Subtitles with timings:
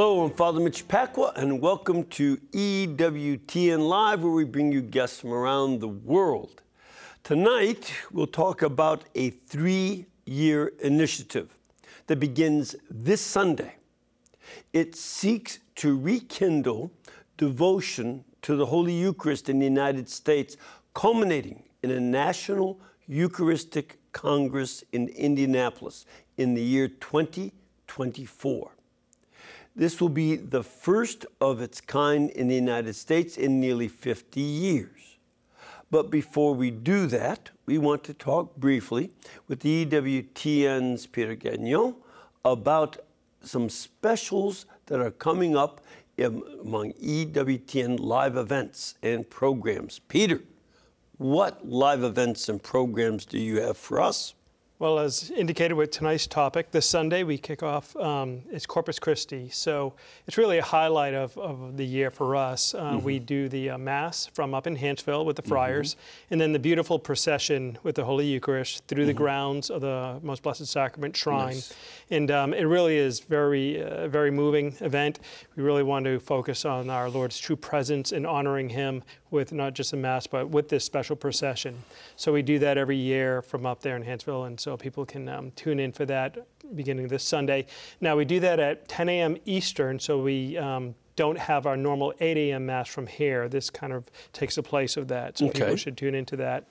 [0.00, 5.20] Hello, I'm Father Mitch Pacwa, and welcome to EWTN Live, where we bring you guests
[5.20, 6.62] from around the world.
[7.22, 11.54] Tonight, we'll talk about a three year initiative
[12.06, 13.74] that begins this Sunday.
[14.72, 16.90] It seeks to rekindle
[17.36, 20.56] devotion to the Holy Eucharist in the United States,
[20.94, 26.06] culminating in a national Eucharistic Congress in Indianapolis
[26.38, 28.70] in the year 2024.
[29.76, 34.40] This will be the first of its kind in the United States in nearly 50
[34.40, 35.18] years.
[35.90, 39.10] But before we do that, we want to talk briefly
[39.48, 41.96] with the EWTN's Peter Gagnon
[42.44, 42.98] about
[43.42, 45.80] some specials that are coming up
[46.18, 50.00] among EWTN live events and programs.
[50.08, 50.42] Peter,
[51.16, 54.34] what live events and programs do you have for us?
[54.80, 59.50] Well, as indicated with tonight's topic, this Sunday we kick off, um, it's Corpus Christi.
[59.50, 59.92] So
[60.26, 62.72] it's really a highlight of, of the year for us.
[62.72, 63.04] Uh, mm-hmm.
[63.04, 66.32] We do the uh, Mass from up in Hanceville with the friars, mm-hmm.
[66.32, 69.08] and then the beautiful procession with the Holy Eucharist through mm-hmm.
[69.08, 71.56] the grounds of the Most Blessed Sacrament Shrine.
[71.56, 71.74] Nice.
[72.10, 75.20] And um, it really is very, uh, very moving event.
[75.56, 79.74] We really want to focus on our Lord's true presence and honoring Him with not
[79.74, 81.82] just a Mass, but with this special procession.
[82.16, 85.28] So we do that every year from up there in Hanceville, and so people can
[85.28, 87.66] um, tune in for that beginning this Sunday.
[88.00, 89.36] Now we do that at 10 a.m.
[89.44, 92.66] Eastern, so we um, don't have our normal 8 a.m.
[92.66, 93.48] Mass from here.
[93.48, 95.60] This kind of takes the place of that, so okay.
[95.60, 96.64] people should tune into that.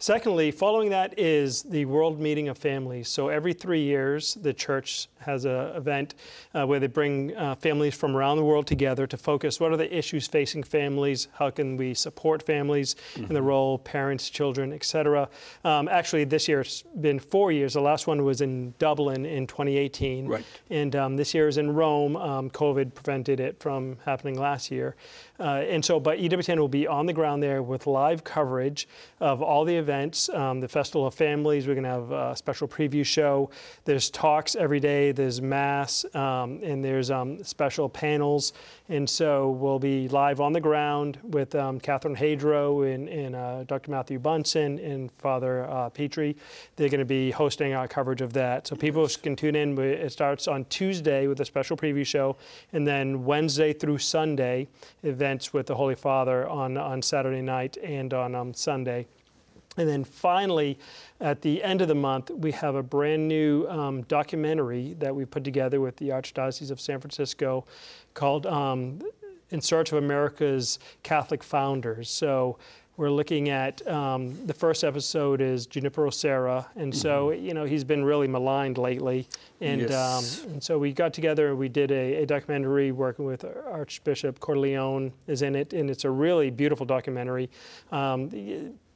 [0.00, 3.08] Secondly, following that is the World Meeting of Families.
[3.08, 6.14] So every three years, the church has an event
[6.54, 9.76] uh, where they bring uh, families from around the world together to focus what are
[9.76, 13.24] the issues facing families, how can we support families mm-hmm.
[13.24, 13.48] in the mm-hmm.
[13.48, 15.28] role, parents, children, etc.
[15.64, 17.74] Um, actually, this year it's been four years.
[17.74, 20.44] The last one was in Dublin in 2018, right.
[20.70, 22.16] and um, this year is in Rome.
[22.16, 24.94] Um, COVID prevented it from happening last year.
[25.40, 28.86] Uh, and so, but EWTN will be on the ground there with live coverage
[29.20, 29.87] of all the events.
[29.88, 33.48] Um, the Festival of Families, we're going to have a special preview show.
[33.86, 38.52] There's talks every day, there's Mass, um, and there's um, special panels.
[38.90, 43.64] And so we'll be live on the ground with um, Catherine Hadro and, and uh,
[43.64, 43.90] Dr.
[43.90, 46.36] Matthew Bunson and Father uh, Petrie.
[46.76, 48.66] They're going to be hosting our coverage of that.
[48.66, 49.78] So people can tune in.
[49.78, 52.36] It starts on Tuesday with a special preview show,
[52.74, 54.68] and then Wednesday through Sunday,
[55.02, 59.06] events with the Holy Father on, on Saturday night and on um, Sunday.
[59.78, 60.78] And then finally,
[61.20, 65.24] at the end of the month, we have a brand new um, documentary that we
[65.24, 67.64] put together with the Archdiocese of San Francisco
[68.14, 69.00] called um,
[69.50, 72.10] In Search of America's Catholic Founders.
[72.10, 72.58] So
[72.98, 77.46] we're looking at um, the first episode is Junipero Serra, and so mm-hmm.
[77.46, 79.28] you know he's been really maligned lately,
[79.60, 80.44] and, yes.
[80.44, 84.40] um, and so we got together and we did a, a, documentary working with Archbishop
[84.40, 87.48] Cordileone is in it, and it's a really beautiful documentary,
[87.92, 88.30] um,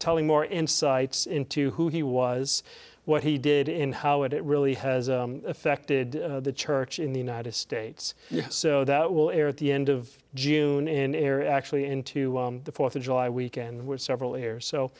[0.02, 2.64] telling more insights into who he was,
[3.04, 7.12] what he did and how it, it really has um, affected uh, the church in
[7.12, 8.14] the United States.
[8.28, 8.48] Yeah.
[8.48, 12.72] So that will air at the end of June and air actually into um, the
[12.72, 14.66] 4th of July weekend with several airs.
[14.66, 14.90] So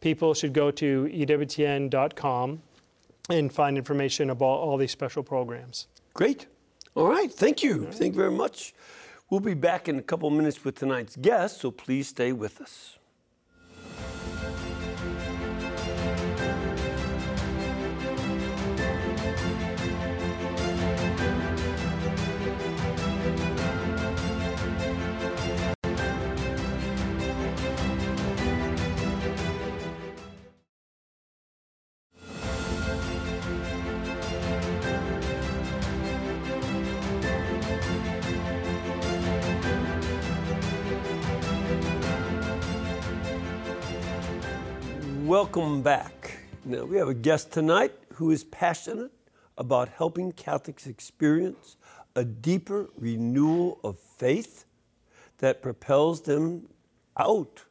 [0.00, 2.62] people should go to ewtn.com
[3.30, 5.88] and find information about all these special programs.
[6.14, 6.46] Great.
[6.94, 7.32] All right.
[7.32, 7.84] Thank you.
[7.84, 7.94] Right.
[7.94, 8.74] Thank you very much.
[9.28, 12.98] We'll be back in a couple minutes with tonight's guest, so please stay with us.
[45.62, 46.38] Welcome back.
[46.64, 49.12] Now, we have a guest tonight who is passionate
[49.56, 51.76] about helping Catholics experience
[52.16, 54.64] a deeper renewal of faith
[55.38, 56.68] that propels them
[57.16, 57.62] out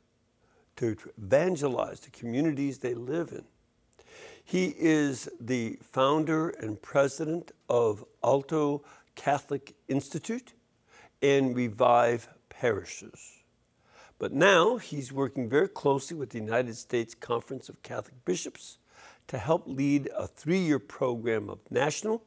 [0.77, 3.43] to evangelize the communities they live in.
[4.45, 8.85] He is the founder and president of L'Alto
[9.15, 10.53] Catholic Institute
[11.21, 13.40] and Revive Parishes.
[14.21, 18.77] But now he's working very closely with the United States Conference of Catholic Bishops
[19.25, 22.21] to help lead a three year program of national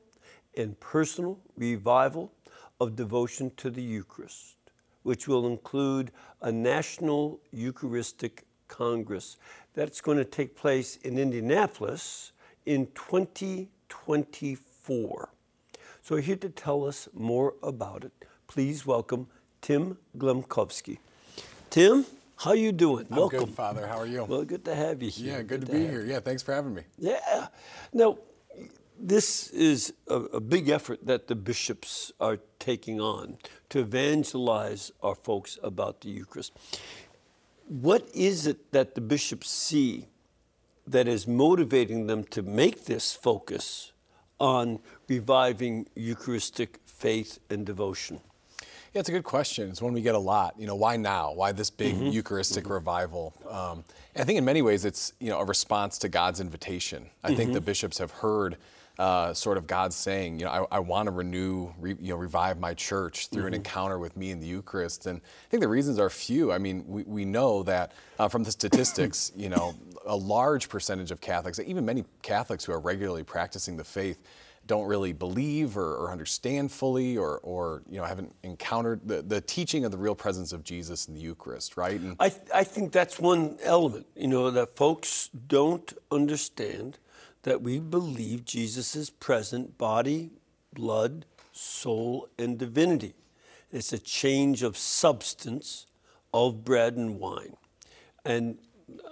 [0.56, 2.32] and personal revival
[2.80, 4.56] of devotion to the Eucharist,
[5.04, 6.10] which will include
[6.42, 9.36] a national Eucharistic Congress
[9.74, 12.32] that's going to take place in Indianapolis
[12.66, 15.28] in 2024.
[16.02, 18.10] So here to tell us more about it,
[18.48, 19.28] please welcome
[19.62, 20.98] Tim Glemkowski.
[21.74, 22.06] Tim,
[22.36, 23.04] how you doing?
[23.10, 23.46] I'm welcome.
[23.46, 23.88] good, Father.
[23.88, 24.22] How are you?
[24.22, 25.38] Well, good to have you here.
[25.38, 26.04] yeah, good, to be here.
[26.06, 26.82] Yeah, thanks for having me.
[26.96, 27.48] Yeah.
[27.92, 28.18] Now,
[28.96, 33.38] this is a, a, big effort that the bishops are taking on
[33.70, 36.52] to evangelize our folks about the Eucharist.
[37.66, 40.06] What is it that the bishops see
[40.86, 43.90] that is motivating them to make this focus
[44.38, 44.78] on
[45.08, 48.20] reviving Eucharistic faith and devotion?
[48.94, 49.70] Yeah, it's a good question.
[49.70, 50.54] It's one we get a lot.
[50.56, 51.32] You know, why now?
[51.32, 52.06] Why this big mm-hmm.
[52.06, 52.74] Eucharistic mm-hmm.
[52.74, 53.34] revival?
[53.50, 53.82] Um,
[54.16, 57.10] I think in many ways it's you know a response to God's invitation.
[57.24, 57.36] I mm-hmm.
[57.36, 58.56] think the bishops have heard
[58.96, 62.16] uh, sort of God saying, you know, I, I want to renew, re, you know,
[62.16, 63.48] revive my church through mm-hmm.
[63.48, 65.06] an encounter with me in the Eucharist.
[65.06, 66.52] And I think the reasons are few.
[66.52, 69.74] I mean, we, we know that uh, from the statistics, you know,
[70.06, 74.18] a large percentage of Catholics, even many Catholics who are regularly practicing the faith,
[74.66, 79.40] don't really believe or, or, understand fully or, or you know haven't encountered the, the
[79.40, 82.00] teaching of the real presence of Jesus in the Eucharist, right?
[82.00, 86.98] And I, th- I think that's one element, you know, that folks don't understand
[87.42, 90.30] that we believe Jesus is present, body,
[90.72, 93.14] blood, soul, and divinity.
[93.70, 95.86] It's a change of substance
[96.32, 97.56] of bread and wine.
[98.24, 98.58] And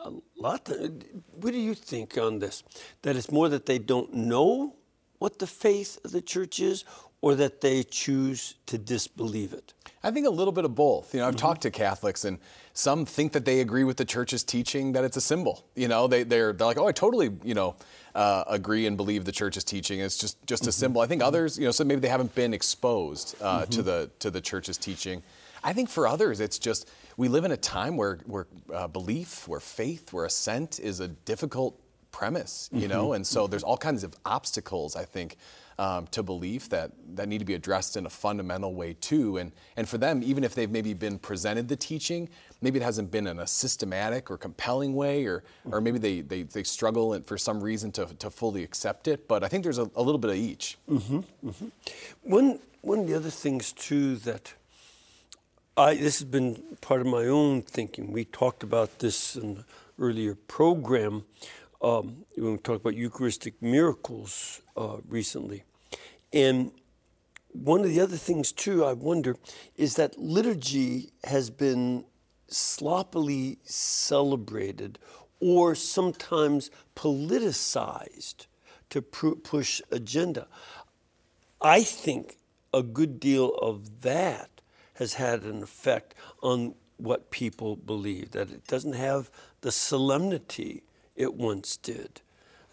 [0.04, 1.02] a lot, of,
[1.32, 2.62] what do you think on this?
[3.02, 4.74] That it's more that they don't know
[5.22, 6.84] what the faith of the church is,
[7.20, 9.72] or that they choose to disbelieve it?
[10.02, 11.14] I think a little bit of both.
[11.14, 11.46] You know, I've mm-hmm.
[11.46, 12.38] talked to Catholics, and
[12.74, 15.64] some think that they agree with the church's teaching that it's a symbol.
[15.76, 17.76] You know, they they're they're like, oh, I totally you know
[18.16, 20.00] uh, agree and believe the church's teaching.
[20.00, 20.70] It's just just mm-hmm.
[20.70, 21.00] a symbol.
[21.00, 23.70] I think others, you know, so maybe they haven't been exposed uh, mm-hmm.
[23.70, 25.22] to the to the church's teaching.
[25.62, 29.46] I think for others, it's just we live in a time where where uh, belief,
[29.46, 31.78] where faith, where assent is a difficult
[32.12, 32.70] premise.
[32.72, 33.16] You know, mm-hmm.
[33.16, 34.94] and so there's all kinds of obstacles.
[34.94, 35.36] I think
[35.78, 39.38] um, to belief that, that need to be addressed in a fundamental way too.
[39.38, 42.28] And, and for them, even if they've maybe been presented the teaching,
[42.60, 46.42] maybe it hasn't been in a systematic or compelling way, or, or maybe they, they,
[46.42, 49.26] they struggle for some reason to, to fully accept it.
[49.28, 50.78] But I think there's a, a little bit of each.
[50.88, 51.68] Mm-hmm, mm-hmm.
[52.22, 54.54] One, one of the other things too that
[55.76, 58.12] I, this has been part of my own thinking.
[58.12, 59.64] We talked about this in the
[59.98, 61.24] earlier program
[61.82, 65.64] um, when we talked about Eucharistic miracles uh, recently.
[66.32, 66.72] And
[67.52, 69.36] one of the other things, too, I wonder,
[69.76, 72.04] is that liturgy has been
[72.48, 74.98] sloppily celebrated
[75.40, 78.46] or sometimes politicized
[78.90, 80.46] to pr- push agenda.
[81.60, 82.38] I think
[82.72, 84.60] a good deal of that
[84.94, 89.30] has had an effect on what people believe, that it doesn't have
[89.62, 90.84] the solemnity
[91.16, 92.20] it once did.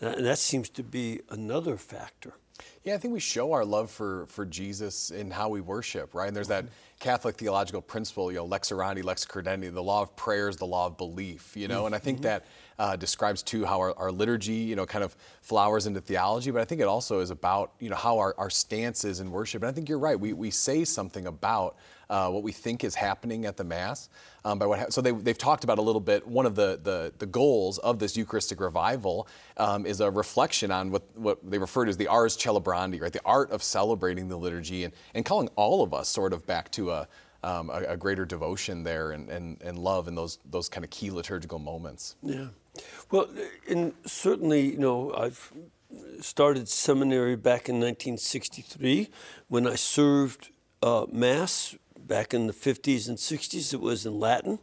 [0.01, 2.35] And that seems to be another factor.
[2.83, 6.27] Yeah, I think we show our love for, for Jesus in how we worship, right?
[6.27, 6.65] And there's that
[6.99, 10.65] Catholic theological principle, you know, lex orandi, lex credendi, the law of prayer is the
[10.65, 11.85] law of belief, you know?
[11.85, 12.23] And I think mm-hmm.
[12.23, 12.45] that
[12.77, 16.61] uh, describes too how our, our, liturgy, you know, kind of flowers into theology, but
[16.61, 19.61] I think it also is about, you know, how our, our stance is in worship.
[19.61, 20.17] And I think you're right.
[20.17, 21.75] We, we say something about
[22.09, 24.09] uh, what we think is happening at the Mass.
[24.45, 26.25] Um, by what ha- so they, they've talked about a little bit.
[26.25, 30.91] One of the, the, the goals of this Eucharistic revival um, is a reflection on
[30.91, 32.69] what, what they refer to as the ars celebrandi,
[32.99, 33.13] right?
[33.13, 36.71] The art of celebrating the liturgy and, and calling all of us sort of back
[36.71, 37.07] to a,
[37.43, 40.89] um, a, a, greater devotion there and, and, and love in those, those kind of
[40.89, 42.15] key liturgical moments.
[42.21, 42.47] Yeah.
[43.11, 43.29] Well,
[43.67, 45.51] and certainly, you know, I've
[46.21, 49.09] started seminary back in 1963
[49.47, 50.49] when I served
[50.81, 54.59] uh, Mass back in the 50s and 60s, it was in Latin.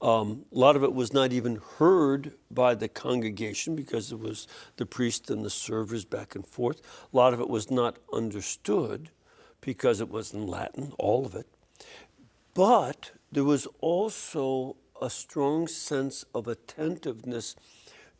[0.00, 4.46] Um, a lot of it was not even heard by the congregation because it was
[4.76, 6.80] the priest and the servers back and forth.
[7.12, 9.10] A lot of it was not understood
[9.60, 11.46] because it was in Latin, all of it.
[12.54, 17.56] But there was also a strong sense of attentiveness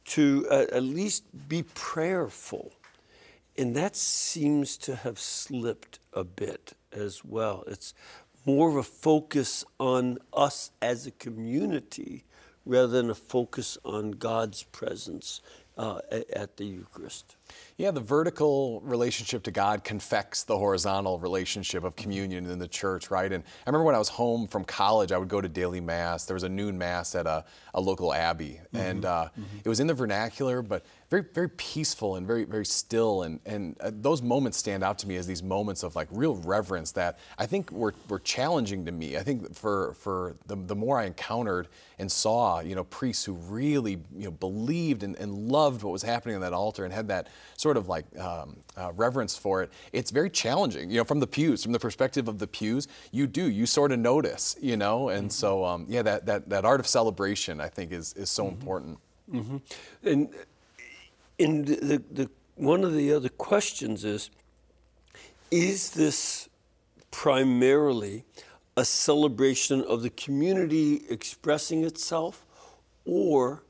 [0.06, 2.73] to uh, at least be prayerful.
[3.56, 7.64] And that seems to have slipped a bit as well.
[7.66, 7.94] It's
[8.49, 12.25] more of a focus on us as a community
[12.64, 15.43] rather than a focus on God's presence
[15.76, 16.00] uh,
[16.35, 17.37] at the Eucharist.
[17.76, 23.11] Yeah, the vertical relationship to God confects the horizontal relationship of communion in the church,
[23.11, 23.33] right?
[23.33, 26.25] And I remember when I was home from college, I would go to daily mass.
[26.25, 28.76] There was a noon mass at a, a local abbey, mm-hmm.
[28.76, 29.59] and uh, mm-hmm.
[29.64, 33.23] it was in the vernacular, but very, very peaceful and very, very still.
[33.23, 36.37] And, and uh, those moments stand out to me as these moments of like real
[36.37, 39.17] reverence that I think were, were challenging to me.
[39.17, 43.33] I think for, for the, the more I encountered and saw, you know, priests who
[43.33, 47.09] really, you know, believed and, and loved what was happening on that altar and had
[47.09, 50.90] that sort of like um, uh, reverence for it, it's very challenging.
[50.90, 53.92] You know, from the pews, from the perspective of the pews, you do you sort
[53.92, 54.57] of notice.
[54.61, 55.30] You know, and mm-hmm.
[55.30, 58.54] so um, yeah, that, that that art of celebration I think is is so mm-hmm.
[58.54, 58.99] important.
[59.33, 59.57] Mm-hmm.
[60.04, 60.28] And
[61.38, 64.30] in the, the, the one of the other questions is,
[65.50, 66.49] is this
[67.11, 68.25] primarily
[68.76, 72.45] a celebration of the community expressing itself,
[73.04, 73.62] or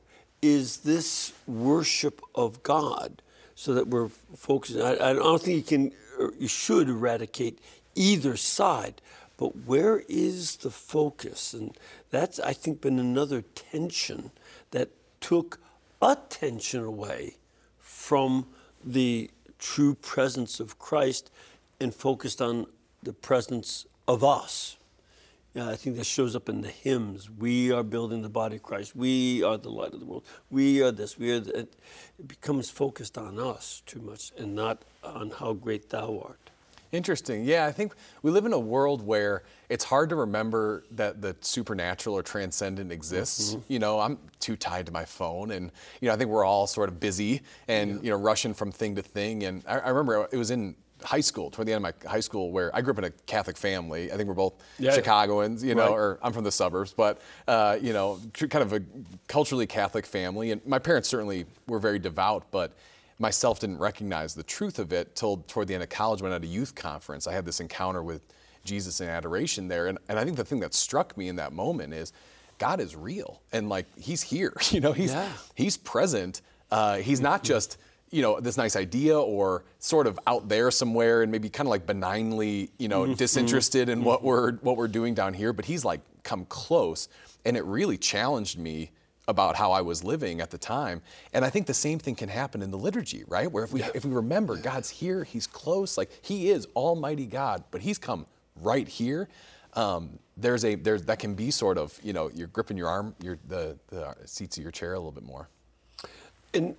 [0.43, 3.23] is this worship of God?
[3.59, 4.83] So that we're focusing.
[4.83, 5.93] I, I don't think you can,
[6.39, 7.59] you should eradicate
[7.97, 9.03] either side,
[9.37, 11.55] but where is the focus?
[11.55, 11.77] And
[12.11, 14.31] that's, I think, been another tension
[14.71, 15.59] that took
[16.01, 17.35] attention away
[17.81, 18.47] from
[18.85, 21.29] the true presence of Christ
[21.81, 22.67] and focused on
[23.03, 24.77] the presence of us.
[25.55, 27.31] Yeah, I think that shows up in the hymns.
[27.31, 28.95] We are building the body of Christ.
[28.95, 30.25] We are the light of the world.
[30.51, 31.19] We are this.
[31.19, 31.41] We are.
[31.41, 31.75] The, it
[32.27, 36.51] becomes focused on us too much and not on how great Thou art.
[36.91, 37.45] Interesting.
[37.45, 41.37] Yeah, I think we live in a world where it's hard to remember that the
[41.41, 43.55] supernatural or transcendent exists.
[43.55, 43.73] Mm-hmm.
[43.73, 46.67] You know, I'm too tied to my phone, and you know, I think we're all
[46.67, 48.03] sort of busy and yeah.
[48.03, 49.43] you know, rushing from thing to thing.
[49.45, 52.21] And I, I, remember it was in high school, toward the end of my high
[52.21, 54.13] school, where I grew up in a Catholic family.
[54.13, 55.91] I think we're both yeah, Chicagoans, you know, right.
[55.91, 58.83] or I'm from the suburbs, but uh, you know, kind of a
[59.27, 60.51] culturally Catholic family.
[60.53, 62.73] And my parents certainly were very devout, but
[63.19, 66.43] myself didn't recognize the truth of it till toward the end of college when at
[66.43, 68.23] a youth conference I had this encounter with
[68.65, 69.89] Jesus in adoration there.
[69.89, 72.13] And, and I think the thing that struck me in that moment is
[72.59, 75.29] God is real and like he's here, you know, he's, yeah.
[75.55, 76.43] he's present.
[76.71, 77.79] Uh, he's not just,
[78.11, 81.71] you know, this nice idea or sort of out there somewhere and maybe kind of
[81.71, 83.15] like benignly, you know, mm-hmm.
[83.15, 87.09] disinterested in what we're, what we're doing down here, but he's like come close.
[87.45, 88.91] And it really challenged me
[89.29, 91.03] about how I was living at the time.
[91.35, 93.51] And I think the same thing can happen in the liturgy, right?
[93.51, 93.91] Where if we yeah.
[93.95, 94.63] if we remember yeah.
[94.63, 99.29] God's here, He's close, like He is Almighty God, but He's come right here.
[99.75, 103.15] Um, there's a there's that can be sort of you know you're gripping your arm,
[103.23, 105.49] your the the seats of your chair a little bit more.
[106.55, 106.75] And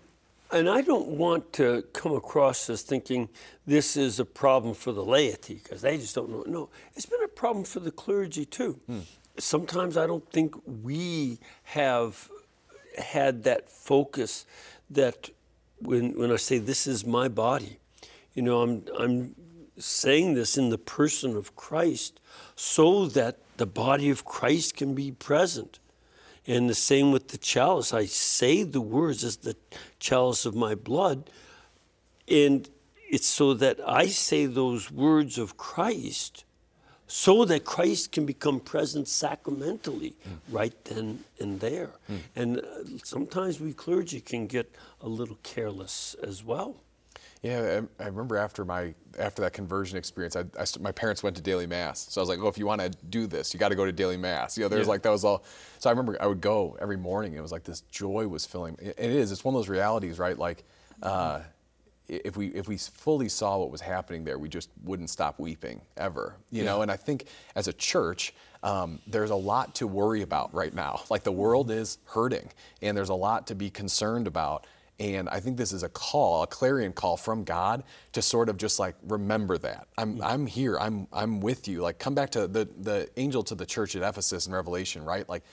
[0.52, 3.30] and I don't want to come across as thinking
[3.68, 6.44] this is a problem for the laity because they just don't know.
[6.48, 8.80] No, it's been a problem for the clergy too.
[8.88, 9.00] Hmm.
[9.38, 12.30] Sometimes I don't think we have
[12.98, 14.46] had that focus
[14.90, 15.30] that
[15.80, 17.80] when, when I say this is my body,
[18.34, 19.36] you know, I'm, I'm
[19.78, 22.20] saying this in the person of Christ
[22.56, 25.80] so that the body of Christ can be present.
[26.50, 27.94] And the same with the chalice.
[27.94, 29.56] I say the words as the
[30.00, 31.30] chalice of my blood,
[32.28, 32.68] and
[33.10, 36.44] it's so that I say those words of Christ
[37.10, 40.38] so that Christ can become present sacramentally mm.
[40.52, 41.90] right then and there.
[42.08, 42.20] Mm.
[42.36, 42.64] And uh,
[43.04, 46.76] sometimes we clergy can get a little careless as well.
[47.42, 51.38] Yeah, I, I remember after my after that conversion experience, I, I, my parents went
[51.38, 52.08] to daily mass.
[52.10, 53.86] So I was like, "Oh, if you want to do this, you got to go
[53.86, 54.92] to daily mass." You know, there's yeah.
[54.92, 55.46] like that was all.
[55.78, 57.32] So I remember I would go every morning.
[57.32, 58.76] And it was like this joy was filling.
[58.82, 59.32] It, it is.
[59.32, 60.38] It's one of those realities, right?
[60.38, 60.64] Like.
[61.02, 61.42] Uh,
[62.10, 65.80] if we if we fully saw what was happening there, we just wouldn't stop weeping
[65.96, 66.66] ever, you yeah.
[66.66, 66.82] know.
[66.82, 71.02] And I think as a church, um, there's a lot to worry about right now.
[71.10, 72.50] Like the world is hurting,
[72.82, 74.66] and there's a lot to be concerned about.
[75.00, 78.58] And I think this is a call, a clarion call from God to sort of
[78.58, 80.28] just like remember that I'm yeah.
[80.28, 81.82] I'm here, I'm I'm with you.
[81.82, 85.28] Like come back to the the angel to the church at Ephesus in Revelation, right?
[85.28, 85.44] Like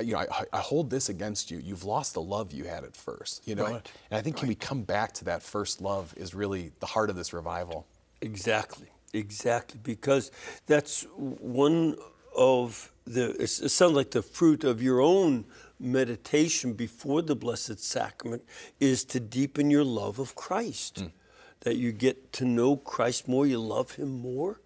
[0.00, 1.58] you know, I, I, hold this against you.
[1.58, 3.64] You've lost the love you had at first, you know?
[3.64, 3.92] Right.
[4.10, 4.40] And I think right.
[4.40, 7.86] can we come back to that first love is really the heart of this revival.
[8.20, 9.78] Exactly, exactly.
[9.82, 10.32] Because
[10.66, 11.96] that's one
[12.36, 15.44] of the, it sounds like the fruit of your own
[15.84, 18.42] meditation before the Blessed Sacrament
[18.80, 21.04] is to deepen your love of Christ.
[21.04, 21.12] Mm.
[21.60, 24.60] That you get to know Christ more, you love Him more.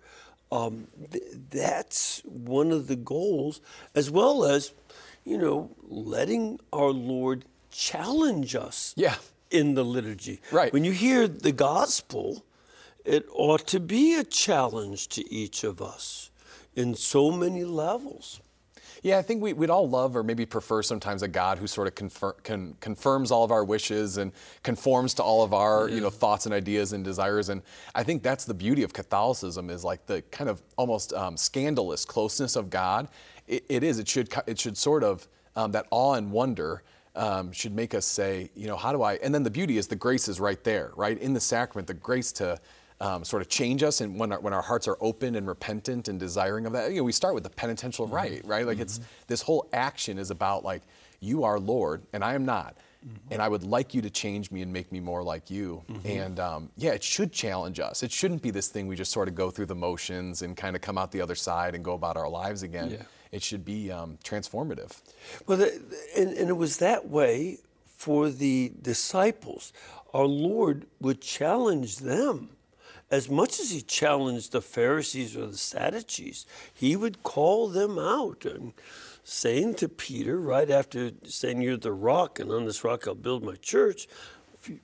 [0.51, 3.61] Um, th- that's one of the goals,
[3.95, 4.73] as well as
[5.29, 9.17] you know, letting our Lord challenge us yeah.
[9.51, 10.41] in the liturgy.
[10.51, 10.73] Right.
[10.73, 12.47] When you hear the gospel,
[13.05, 16.31] it ought to be a challenge to each of us
[16.75, 18.41] in so many levels.
[19.03, 21.87] Yeah, I think we, would all love or maybe prefer sometimes a God who sort
[21.87, 25.95] of confir- con- confirms all of our wishes and conforms to all of our yeah.
[25.97, 27.49] you know thoughts and ideas and desires.
[27.49, 27.63] And
[27.95, 32.05] I think that's the beauty of Catholicism is like the kind of almost um, scandalous
[32.05, 33.09] closeness of God
[33.49, 33.99] it, it is.
[33.99, 34.33] It should.
[34.47, 35.27] It should sort of
[35.57, 36.83] um, that awe and wonder.
[37.17, 39.15] Um, should make us say, you know, how do I?
[39.15, 41.89] And then the beauty is the grace is right there, right in the sacrament.
[41.89, 42.61] The grace to
[43.01, 46.09] um, sort of change us, and when our, when our hearts are open and repentant
[46.09, 48.15] and desiring of that, you know, we start with the penitential mm-hmm.
[48.15, 48.67] rite, right?
[48.67, 48.83] Like mm-hmm.
[48.83, 50.83] it's this whole action is about like
[51.21, 52.77] you are Lord and I am not,
[53.07, 53.33] Mm-hmm.
[53.33, 55.83] And I would like you to change me and make me more like you.
[55.89, 56.09] Mm-hmm.
[56.09, 58.03] And um, yeah, it should challenge us.
[58.03, 60.75] It shouldn't be this thing we just sort of go through the motions and kind
[60.75, 62.91] of come out the other side and go about our lives again.
[62.91, 63.03] Yeah.
[63.31, 65.01] It should be um, transformative.
[65.47, 65.81] Well, the,
[66.17, 69.73] and, and it was that way for the disciples.
[70.13, 72.51] Our Lord would challenge them
[73.11, 78.45] as much as he challenged the Pharisees or the Sadducees, he would call them out
[78.45, 78.75] and
[79.25, 83.45] saying to Peter, right after saying, You're the rock, and on this rock I'll build
[83.45, 84.09] my church,
[84.55, 84.81] a few,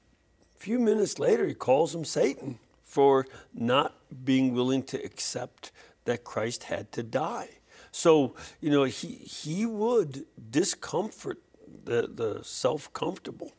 [0.57, 5.73] few minutes later, he calls him Satan for not being willing to accept
[6.05, 7.49] that Christ had to die.
[7.91, 11.41] So, you know, he, he would discomfort
[11.85, 13.53] the, the self comfortable.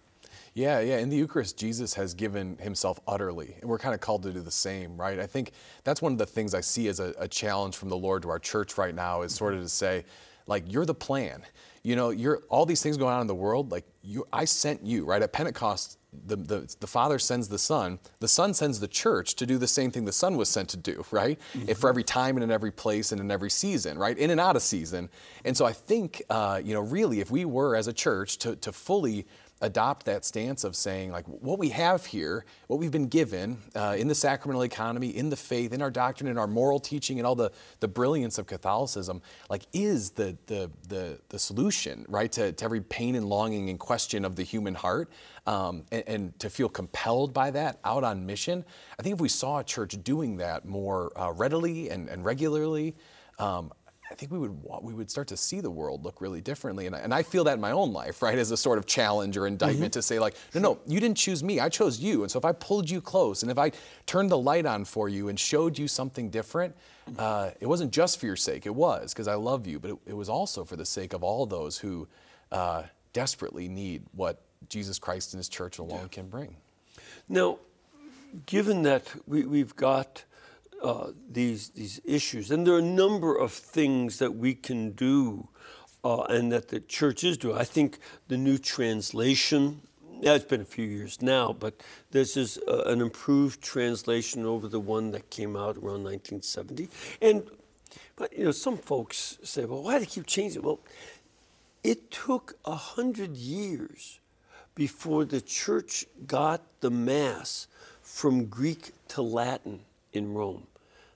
[0.55, 0.99] Yeah, yeah.
[0.99, 4.39] In the Eucharist, Jesus has given himself utterly, and we're kind of called to do
[4.39, 5.19] the same, right?
[5.19, 5.51] I think
[5.83, 8.29] that's one of the things I see as a, a challenge from the Lord to
[8.29, 10.05] our church right now is sort of to say,
[10.47, 11.41] like, you're the plan.
[11.83, 13.69] You know, you're all these things going on in the world.
[13.69, 15.21] Like, you, I sent you, right?
[15.21, 17.99] At Pentecost, the, the, the, Father sends the Son.
[18.21, 20.77] The Son sends the church to do the same thing the Son was sent to
[20.77, 21.37] do, right?
[21.53, 21.73] Mm-hmm.
[21.73, 24.17] for every time and in every place and in every season, right?
[24.17, 25.09] In and out of season.
[25.43, 28.55] And so I think, uh, you know, really, if we were as a church to,
[28.57, 29.27] to fully
[29.61, 33.95] adopt that stance of saying, like, what we have here, what we've been given uh,
[33.97, 37.25] in the sacramental economy, in the faith, in our doctrine, in our moral teaching, and
[37.25, 42.51] all the, the brilliance of Catholicism, like, is the, the, the, the solution, right, to,
[42.51, 45.09] to every pain and longing and question of the human heart.
[45.47, 48.65] Um, and, and, to feel compelled by that out on mission.
[48.99, 52.95] I think if we saw a church doing that more uh, readily and, and regularly,
[53.37, 53.71] um,
[54.09, 56.95] I think we would we would start to see the world look really differently, and
[56.95, 59.35] I, and I feel that in my own life, right, as a sort of challenge
[59.35, 59.99] or indictment mm-hmm.
[59.99, 62.45] to say like, no, no, you didn't choose me, I chose you, and so if
[62.45, 63.71] I pulled you close, and if I
[64.05, 66.75] turned the light on for you and showed you something different,
[67.09, 67.19] mm-hmm.
[67.19, 69.97] uh, it wasn't just for your sake, it was because I love you, but it,
[70.07, 72.07] it, was also for the sake of all those who
[72.51, 76.07] uh, desperately need what Jesus Christ and His Church alone yeah.
[76.09, 76.55] can bring.
[77.27, 77.57] Now,
[78.45, 80.23] given that we, we've got
[80.81, 85.47] uh, these these issues, and there are a number of things that we can do,
[86.03, 87.57] uh, and that the church is doing.
[87.57, 89.81] I think the new translation.
[90.21, 94.69] Yeah, it's been a few years now, but this is uh, an improved translation over
[94.69, 96.87] the one that came out around 1970.
[97.21, 97.43] And
[98.15, 100.79] but you know, some folks say, "Well, why do they keep changing?" Well,
[101.83, 104.19] it took a hundred years
[104.73, 107.67] before the church got the mass
[108.01, 109.81] from Greek to Latin
[110.15, 110.67] in Rome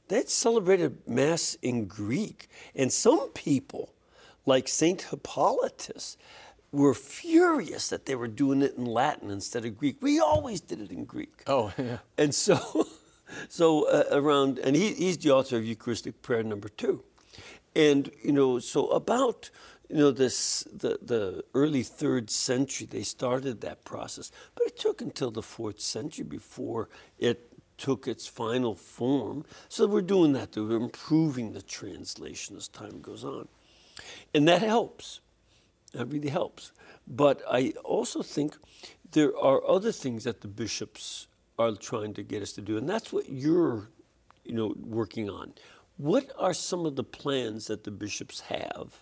[0.10, 2.50] they celebrated Mass in Greek.
[2.76, 3.94] And some people,
[4.46, 5.02] like St.
[5.04, 6.18] Hippolytus,
[6.72, 9.98] were furious that they were doing it in Latin instead of Greek.
[10.02, 11.44] We always did it in Greek.
[11.48, 12.00] Oh, yeah.
[12.18, 12.88] And so,
[13.50, 17.04] so uh, around, and he, he's the author of Eucharistic Prayer number two.
[17.76, 19.52] And, you know, so about,
[19.90, 24.32] you know, this, the, the early third century, they started that process.
[24.56, 27.49] But it took until the fourth century before it
[27.80, 29.46] took its final form.
[29.70, 33.48] So we're doing that, we're improving the translation as time goes on.
[34.36, 35.22] And that helps.
[35.94, 36.72] That really helps.
[37.08, 38.58] But I also think
[39.12, 42.88] there are other things that the bishops are trying to get us to do, and
[42.88, 43.90] that's what you're,
[44.46, 45.54] you know, working on.
[45.98, 49.02] What are some of the plans that the bishops have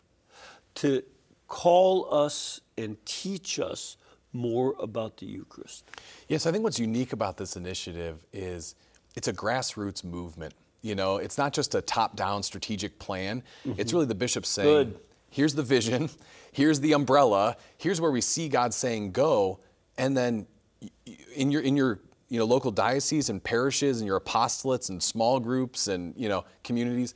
[0.76, 1.04] to
[1.48, 3.98] call us and teach us
[4.38, 5.86] more about the Eucharist.
[6.28, 8.76] Yes, I think what's unique about this initiative is
[9.16, 10.54] it's a grassroots movement.
[10.82, 13.44] You know, it's not just a top-down strategic plan.
[13.66, 13.82] Mm-hmm.
[13.82, 15.00] It's really the bishop saying, Good.
[15.30, 16.10] "Here's the vision,
[16.52, 19.60] here's the umbrella, here's where we see God saying go,"
[19.98, 20.46] and then
[21.36, 25.40] in your in your you know local dioceses and parishes and your apostolates and small
[25.40, 27.16] groups and you know communities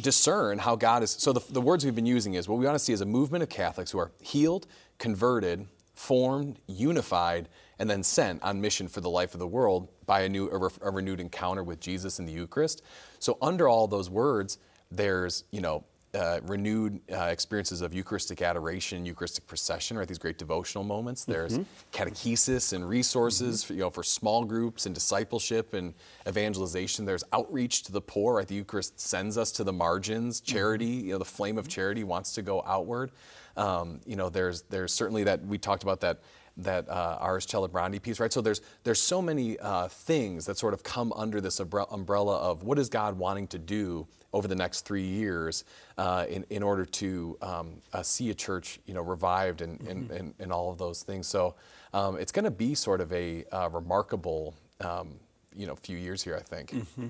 [0.00, 1.10] discern how God is.
[1.10, 3.06] So the, the words we've been using is what we want to see is a
[3.06, 4.66] movement of Catholics who are healed,
[4.98, 5.66] converted,
[6.00, 7.46] formed, unified,
[7.78, 10.56] and then sent on mission for the life of the world by a new a,
[10.56, 12.82] re, a renewed encounter with Jesus in the Eucharist.
[13.18, 14.56] So under all those words,
[14.90, 15.84] there's you know
[16.14, 20.08] uh, renewed uh, experiences of Eucharistic adoration, Eucharistic procession, right?
[20.08, 21.26] These great devotional moments.
[21.26, 21.62] There's mm-hmm.
[21.92, 23.66] catechesis and resources, mm-hmm.
[23.66, 25.92] for, you know, for small groups and discipleship and
[26.26, 27.04] evangelization.
[27.04, 28.48] There's outreach to the poor, right?
[28.48, 30.40] The Eucharist sends us to the margins.
[30.40, 30.52] Mm-hmm.
[30.52, 31.06] Charity, mm-hmm.
[31.06, 33.12] you know, the flame of charity wants to go outward.
[33.56, 36.20] Um, you know, there's there's certainly that we talked about that
[36.58, 38.32] that uh, Ars Celebrandi piece, right?
[38.32, 42.62] So there's there's so many uh, things that sort of come under this umbrella of
[42.62, 45.64] what is God wanting to do over the next three years
[45.98, 49.90] uh, in, in order to um, uh, see a church, you know, revived and, mm-hmm.
[49.90, 51.26] and, and, and, all of those things.
[51.26, 51.56] So
[51.92, 55.16] um, it's going to be sort of a uh, remarkable, um,
[55.54, 56.70] you know, few years here, I think.
[56.70, 57.08] Mm-hmm.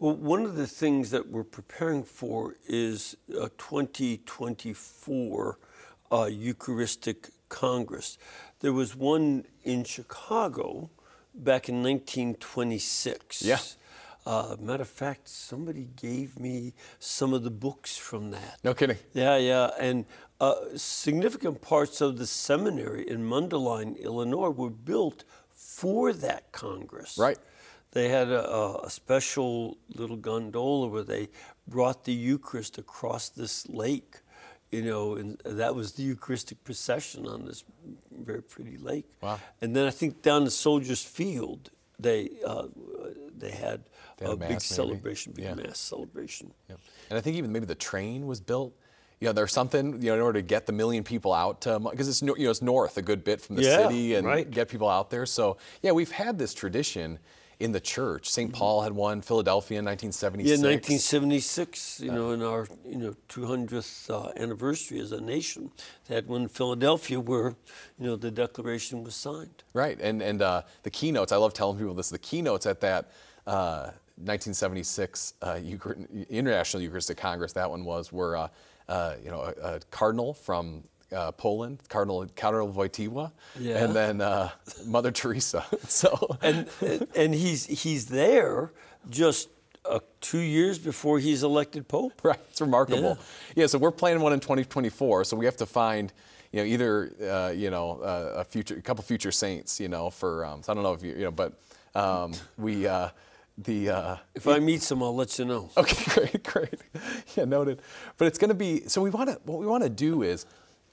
[0.00, 5.58] Well, one of the things that we're preparing for is a 2024
[6.12, 8.16] uh, Eucharistic Congress.
[8.60, 10.90] There was one in Chicago
[11.34, 13.42] back in 1926.
[13.42, 13.58] Yeah.
[14.24, 18.60] Uh, matter of fact, somebody gave me some of the books from that.
[18.62, 18.98] No kidding.
[19.14, 19.70] Yeah, yeah.
[19.80, 20.04] And
[20.40, 27.18] uh, significant parts of the seminary in Mundelein, Illinois, were built for that Congress.
[27.18, 27.38] Right.
[27.92, 31.28] They had a, a special little gondola where they
[31.66, 34.16] brought the Eucharist across this lake,
[34.70, 37.64] you know, and that was the Eucharistic procession on this
[38.12, 39.06] very pretty lake.
[39.22, 39.40] Wow.
[39.62, 42.66] And then I think down the Soldiers Field, they uh,
[43.36, 43.84] they had
[44.18, 44.60] They had a a mass, big maybe?
[44.60, 45.54] celebration, big Yeah.
[45.54, 46.52] mass celebration.
[46.68, 46.78] Yep.
[47.10, 48.74] And I think even maybe the train was built.
[49.20, 51.78] You know, there's something you know in order to get the million people out to
[51.80, 54.48] because it's you know it's north a good bit from the Yeah, city and right.
[54.48, 55.24] get people out there.
[55.26, 57.18] So yeah, we've had this tradition
[57.60, 58.30] in the church.
[58.30, 59.20] saint Paul had one.
[59.20, 60.48] Philadelphia in 1976.
[60.48, 65.70] Yeah, 1976, you know, in our you know 200th uh, anniversary as a nation,
[66.06, 67.56] that one in Philadelphia where
[67.98, 69.64] you know the Declaration was signed.
[69.74, 71.32] Right, and and uh, the keynotes.
[71.32, 72.10] I love telling people this.
[72.10, 73.10] The keynotes at that
[73.46, 77.52] uh, 1976 uh, Euchar- International Eucharistic Congress.
[77.52, 78.48] That one was were uh,
[78.88, 80.84] uh, you know a, a cardinal from.
[81.10, 83.82] Uh, Poland, Cardinal Cardinal Wojtyła, Yeah.
[83.84, 84.50] and then uh,
[84.84, 85.64] Mother Teresa.
[85.88, 86.66] so and
[87.16, 88.72] and- he's he's there
[89.08, 89.48] just
[89.86, 92.12] uh, two years before he's elected pope.
[92.24, 93.16] Right, it's remarkable.
[93.16, 93.62] Yeah.
[93.62, 93.66] Yeah.
[93.68, 95.24] so we're planning one in 2024.
[95.24, 96.12] So we have to find,
[96.52, 100.10] you know, either uh, you know uh, a future, a couple future saints, you know,
[100.10, 100.44] for.
[100.44, 101.52] Um, so I don't know if you, you know, but
[101.94, 103.08] um, we uh,
[103.56, 103.88] the.
[103.90, 105.70] Uh, If I meet some, I'll let you know.
[105.78, 106.80] Okay, great, great.
[107.34, 107.80] Yeah, noted.
[108.18, 109.00] But it's going to be so.
[109.00, 109.40] We want to.
[109.46, 110.44] What we want to do is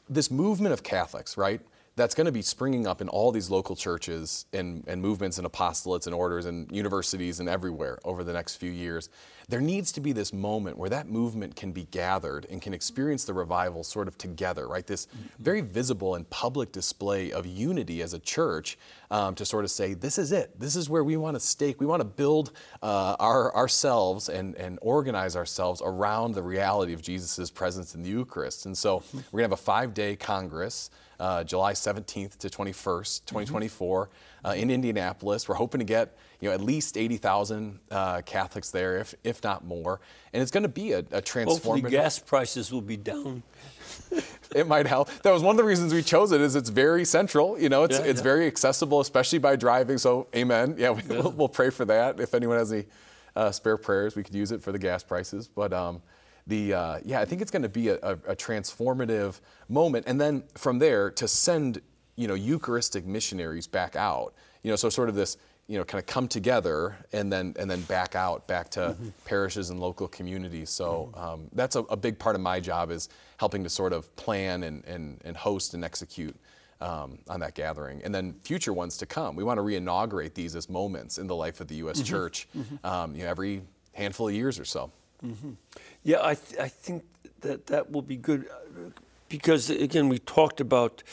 [0.10, 1.62] this movement of Catholics, right?
[1.97, 5.47] That's going to be springing up in all these local churches and, and movements and
[5.47, 9.10] apostolates and orders and universities and everywhere over the next few years.
[9.47, 13.23] There needs to be this moment where that movement can be gathered and can experience
[13.23, 14.86] the revival sort of together, right?
[14.86, 15.08] This
[15.39, 18.77] very visible and public display of unity as a church
[19.12, 20.60] um, to sort of say, this is it.
[20.60, 21.79] This is where we want to stake.
[21.79, 27.01] We want to build uh, our, ourselves and, and organize ourselves around the reality of
[27.01, 28.65] Jesus' presence in the Eucharist.
[28.65, 30.89] And so we're going to have a five day Congress.
[31.19, 34.10] Uh, July 17th to 21st, 2024,
[34.43, 35.47] uh, in Indianapolis.
[35.47, 39.65] We're hoping to get you know at least 80,000 uh, Catholics there, if if not
[39.65, 40.01] more.
[40.34, 43.43] And it's going to be a, a Hopefully, gas prices will be down.
[44.56, 45.10] It might help.
[45.23, 46.39] That was one of the reasons we chose it.
[46.39, 47.60] Is it's very central.
[47.60, 48.23] You know, it's Yeah, it's yeah.
[48.23, 49.97] very accessible, especially by driving.
[49.97, 50.75] So, amen.
[50.78, 52.19] Yeah, we, will we'll pray for that.
[52.21, 52.86] If anyone has any
[53.36, 55.47] uh, spare prayers, we could use it for the gas prices.
[55.47, 56.01] But um,
[56.47, 60.19] the uh, yeah, I think it's going to be a, a, a transformative moment, and
[60.19, 61.81] then from there to send
[62.15, 64.34] you know Eucharistic missionaries back out.
[64.63, 67.69] You know, so sort of this you know kind of come together and then and
[67.69, 69.10] then back out back to Mm-hmm.
[69.25, 70.69] parishes and local communities.
[70.69, 74.15] So um, that's a, a big part of my job is helping to sort of
[74.15, 76.36] plan and and, and host and execute.
[76.81, 79.38] Um, on that gathering, and then future ones to come.
[79.38, 82.01] We want to re-inaugurate these as moments in the life of the U.S.
[82.01, 82.13] Mm-hmm.
[82.13, 82.47] Church,
[82.84, 83.62] Um, you know, every
[83.93, 84.91] handful of years or so.
[86.04, 87.04] Yeah, I, th- I think
[87.42, 88.48] that that will be good
[89.30, 91.04] because, again, we talked about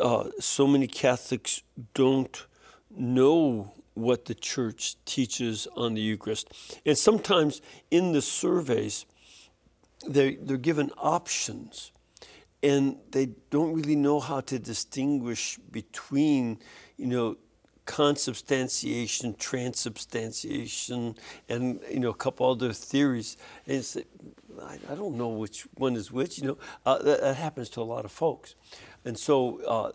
[0.00, 1.62] uh, so many Catholics
[1.94, 2.46] don't
[2.90, 6.52] know what the church teaches on the Eucharist.
[6.84, 9.06] And sometimes in the surveys,
[10.06, 11.92] they, they're given options
[12.62, 16.58] and they don't really know how to distinguish between,
[16.96, 17.36] you know,
[17.86, 21.16] consubstantiation, transubstantiation,
[21.48, 23.36] and you know a couple other theories.
[23.66, 24.04] And
[24.60, 26.38] I, I don't know which one is which.
[26.38, 28.54] You know, uh, that, that happens to a lot of folks,
[29.04, 29.92] and so uh,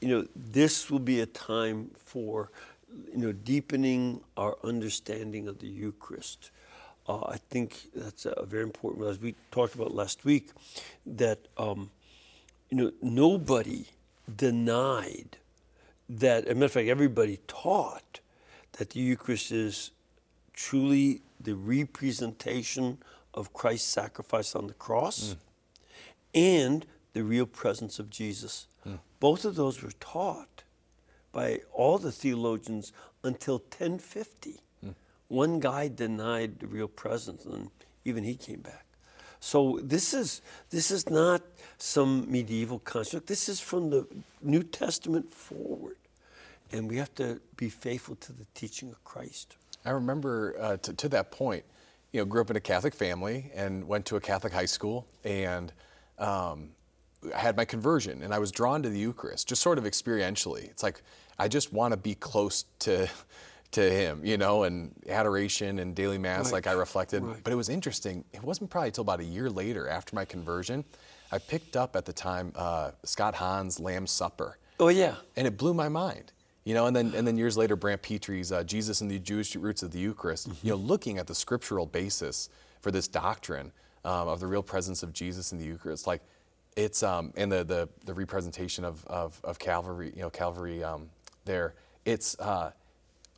[0.00, 2.50] you know this will be a time for
[3.12, 6.50] you know deepening our understanding of the Eucharist.
[7.08, 9.06] Uh, I think that's a very important.
[9.06, 10.50] As we talked about last week,
[11.06, 11.90] that um,
[12.68, 13.86] you know nobody
[14.36, 15.38] denied
[16.08, 18.20] that, as a matter of fact, everybody taught
[18.72, 19.90] that the Eucharist is
[20.52, 22.98] truly the representation
[23.34, 25.36] of Christ's sacrifice on the cross mm.
[26.34, 28.66] and the real presence of Jesus.
[28.86, 28.98] Mm.
[29.20, 30.62] Both of those were taught
[31.32, 32.92] by all the theologians
[33.22, 34.60] until 1050.
[34.84, 34.94] Mm.
[35.28, 37.70] One guy denied the real presence, and
[38.04, 38.85] even he came back.
[39.40, 41.42] So this is this is not
[41.78, 43.26] some medieval construct.
[43.26, 44.06] This is from the
[44.42, 45.96] New Testament forward,
[46.72, 49.56] and we have to be faithful to the teaching of Christ.
[49.84, 51.64] I remember uh, to, to that point,
[52.12, 55.06] you know, grew up in a Catholic family and went to a Catholic high school,
[55.24, 55.72] and
[56.18, 56.70] um,
[57.34, 60.64] I had my conversion, and I was drawn to the Eucharist, just sort of experientially.
[60.64, 61.02] It's like
[61.38, 63.08] I just want to be close to
[63.76, 66.52] to Him, you know, and adoration and daily mass, Right.
[66.54, 67.22] like I reflected.
[67.22, 67.42] Right.
[67.42, 68.24] But it was interesting.
[68.32, 70.84] It wasn't probably until about a year later, after my conversion,
[71.32, 74.58] I picked up at the time uh, Scott Hahn's Lamb's Supper.
[74.78, 75.14] Oh yeah.
[75.36, 76.32] and it blew my mind.
[76.64, 79.54] You know, and then and then years later, Brant Pitre's uh, Jesus and the Jewish
[79.54, 80.48] Roots of the Eucharist.
[80.64, 82.48] You know, looking at the scriptural basis
[82.80, 83.70] for this doctrine
[84.04, 86.22] um, of the real presence of Jesus in the Eucharist, like
[86.76, 91.08] it's um, and the the the representation of of, of Calvary, you know, Calvary um,
[91.44, 91.74] there.
[92.04, 92.72] It's uh,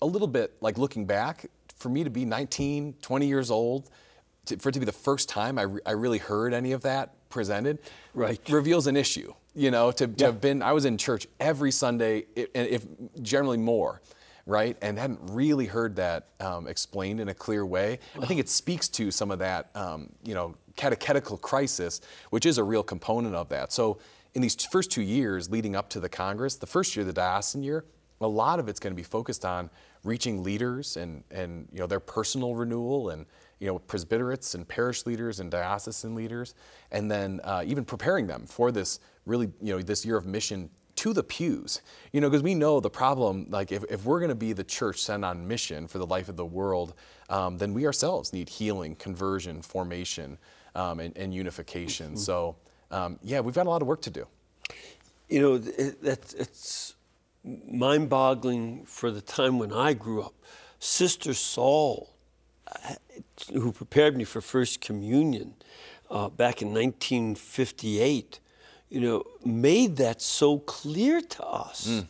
[0.02, 3.90] a little bit like looking back for me to be 19, 20 years old,
[4.46, 6.82] to, for it to be the first time I, re- I really heard any of
[6.82, 7.78] that presented,
[8.14, 8.40] Right.
[8.48, 9.32] reveals an issue.
[9.54, 12.84] You know, to, to have been, I was in church every Sunday, i- and if
[13.22, 14.00] generally more,
[14.46, 17.98] right, and hadn't really heard that um, explained in a clear way.
[18.20, 22.58] I think it speaks to some of that, um, you know, catechetical crisis, which is
[22.58, 23.72] a real component of that.
[23.72, 23.98] So
[24.34, 27.62] in these first two years leading up to the Congress, the first year, the diocesan
[27.62, 27.84] year,
[28.20, 29.70] a lot of it's going to be focused on
[30.04, 33.26] reaching leaders and, and you know their personal renewal and
[33.58, 36.54] you know presbyterates and parish leaders and diocesan leaders
[36.92, 40.70] and then uh, even preparing them for this really you know this year of mission
[40.96, 41.80] to the pews.
[42.12, 44.64] You know because we know the problem like if, if we're going to be the
[44.64, 46.94] church sent on mission for the life of the world
[47.28, 50.38] um, then we ourselves need healing conversion formation
[50.74, 52.16] um, and, and unification.
[52.16, 52.56] So
[52.90, 54.26] um, yeah we've got a lot of work to do.
[55.28, 56.94] You know, it, that, it's
[57.70, 60.34] mind boggling for the time when I grew up.
[60.78, 62.14] Sister Saul,
[62.66, 62.94] uh,
[63.52, 65.54] who prepared me for First Communion
[66.10, 68.40] uh, back in 1958,
[68.90, 72.04] you know, made that so clear to us.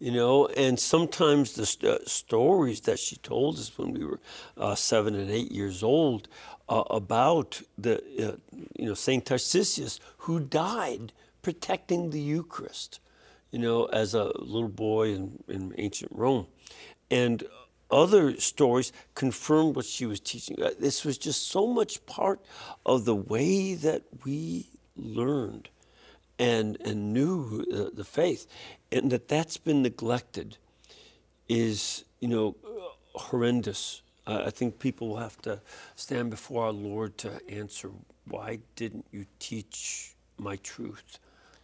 [0.00, 4.20] You know, and sometimes the st- uh, stories that she told us when we were
[4.56, 6.28] uh, seven and eight years old
[6.68, 13.00] uh, about the, uh, you know, Saint Tarcisius who died protecting the Eucharist
[13.50, 16.46] you know, as a little boy in, in ancient Rome.
[17.10, 17.44] And
[17.90, 20.62] other stories confirmed what she was teaching.
[20.62, 22.40] Uh, This was just so much part
[22.84, 25.70] of the way that we learned
[26.38, 28.46] and, and knew uh, the faith.
[28.92, 30.58] And that that's been neglected
[31.48, 32.56] is, you know,
[33.14, 34.02] horrendous.
[34.26, 35.60] Uh, I think people will have to
[35.96, 37.90] stand before our Lord to answer,
[38.26, 41.18] why didn't you teach my truth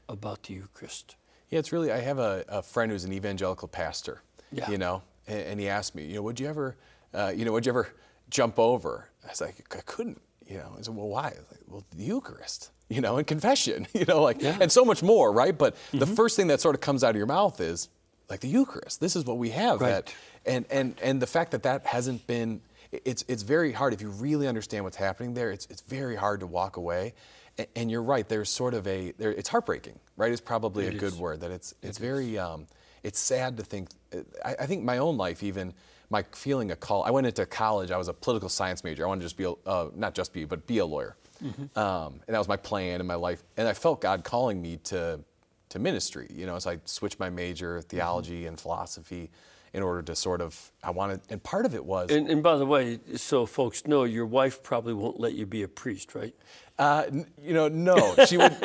[0.09, 1.16] about the Eucharist?
[1.54, 1.92] Yeah, it's really.
[1.92, 4.20] I have a, a friend who's an evangelical pastor.
[4.50, 4.68] Yeah.
[4.70, 6.76] You know, and, and he asked me, you know, would you ever,
[7.14, 7.88] uh, you know, would you ever
[8.28, 9.08] jump over?
[9.24, 10.20] I was like, I couldn't.
[10.48, 11.26] You know, I said, well, why?
[11.50, 12.70] Like, well, the Eucharist.
[12.88, 13.86] You know, and confession.
[13.94, 15.56] You know, like, and so much more, right?
[15.56, 16.14] But the Mm-hmm.
[16.14, 17.88] first thing that sort of comes out of your mouth is
[18.28, 19.00] like the Eucharist.
[19.00, 19.80] This is what we have.
[19.80, 19.90] Right.
[20.04, 20.14] That,
[20.44, 24.10] and and and the fact that that hasn't been, it's it's very hard if you
[24.10, 25.52] really understand what's happening there.
[25.52, 27.14] It's it's very hard to walk away.
[27.76, 28.28] And, you're right.
[28.28, 29.30] There's sort of a there.
[29.32, 30.32] It's heartbreaking, right?
[30.32, 31.18] It's probably It a good is.
[31.18, 31.40] word.
[31.40, 32.66] That it's it's very um,
[33.04, 33.90] it's sad to think.
[34.44, 35.72] I, I think my own life, even
[36.10, 37.04] my feeling a call.
[37.04, 37.90] I went into college.
[37.90, 39.04] I was a political science major.
[39.04, 41.16] I wanted to just be, a, uh, not just be, but be a lawyer.
[41.76, 43.42] Um, and that was my plan in my life.
[43.56, 45.20] And I felt God calling me to
[45.70, 46.28] to ministry.
[46.30, 49.30] You know, so I switched my major, theology and philosophy,
[49.72, 50.72] in order to sort of.
[50.82, 52.10] I wanted, and part of it was.
[52.10, 55.62] And, and by the way, so folks know, your wife probably won't let you be
[55.62, 56.34] a priest, right?
[56.78, 58.56] Uh, n- you know, no, she would.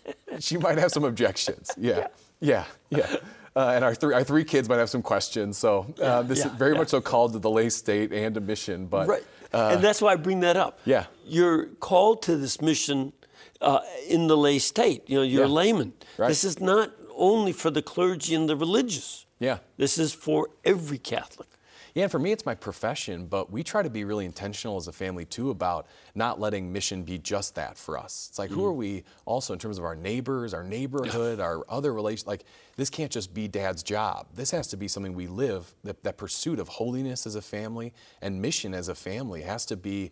[0.38, 1.70] she might have some objections.
[1.76, 2.08] Yeah,
[2.40, 3.16] yeah, yeah.
[3.56, 5.56] Uh, and our three, our three kids might have some questions.
[5.56, 6.78] So uh, this yeah, is very yeah.
[6.78, 8.86] much so called to the lay state and a mission.
[8.86, 9.24] But Right.
[9.54, 10.78] uh, and that's why I bring that up.
[10.84, 11.06] Yeah.
[11.24, 13.14] You're called to this mission
[13.62, 15.08] uh, in the lay state.
[15.08, 15.94] You know, you're a layman.
[16.18, 16.28] Right.
[16.28, 19.24] This is not only for the clergy and the religious.
[19.38, 19.58] Yeah.
[19.78, 21.48] This is for every Catholic.
[21.96, 24.86] Yeah, and for me, it's my profession, but we try to be really intentional as
[24.86, 28.26] a family too about not letting mission be just that for us.
[28.28, 31.94] It's like, who are we also in terms of our neighbors, our neighborhood, our other
[31.94, 32.26] relations?
[32.26, 32.44] Like,
[32.76, 34.26] this can't just be dad's job.
[34.34, 35.74] This has to be something we live.
[35.84, 39.74] That, that pursuit of holiness as a family and mission as a family has to
[39.74, 40.10] be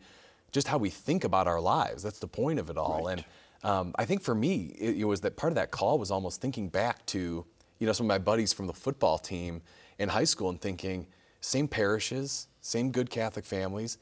[0.53, 2.03] just how we think about our lives.
[2.03, 3.09] That's the point of it all.
[3.09, 3.23] And
[3.63, 6.41] um, I think for me, it, it was that part of that call was almost
[6.41, 7.45] thinking back to,
[7.79, 9.61] you know, some of my buddies from the football team
[9.99, 11.09] in high school and thinking,
[11.45, 13.99] same parishes, same good Catholic families.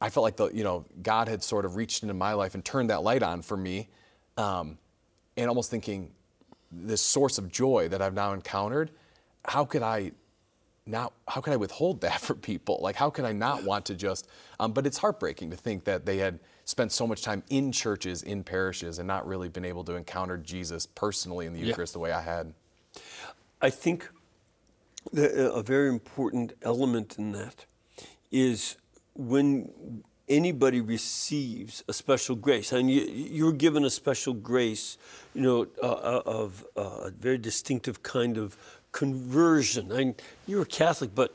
[0.00, 2.64] I felt like the, you know, God had sort of reached into my life and
[2.64, 3.88] turned that light on for me,
[4.36, 4.78] um,
[5.36, 6.12] and almost thinking,
[6.70, 8.90] this source of joy that I've now encountered,
[9.44, 10.12] how could I
[10.88, 12.78] not how could I withhold that for people?
[12.80, 14.28] Like how could I not want to just
[14.60, 18.22] um, but it's heartbreaking to think that they had spent so much time in churches,
[18.22, 21.98] in parishes, and not really been able to encounter Jesus personally in the Eucharist the
[21.98, 22.52] way I had.
[23.60, 24.08] I think
[25.14, 27.64] a very important element in that
[28.30, 28.76] is
[29.14, 34.98] when anybody receives a special grace, and you, you're given a special grace,
[35.34, 38.56] you know, uh, uh, of uh, a very distinctive kind of
[38.92, 39.92] conversion.
[39.92, 40.14] I mean,
[40.46, 41.34] you're a Catholic, but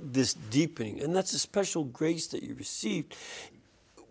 [0.00, 3.14] this deepening, and that's a special grace that you received.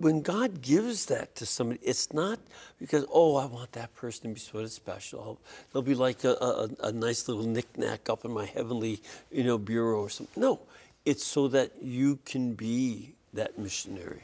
[0.01, 2.39] When God gives that to somebody, it's not
[2.79, 5.19] because, oh, I want that person to be sort of special.
[5.19, 5.37] Oh,
[5.71, 9.57] They'll be like a, a, a nice little knickknack up in my heavenly, you know,
[9.57, 10.41] bureau or something.
[10.41, 10.59] No,
[11.05, 14.23] it's so that you can be that missionary.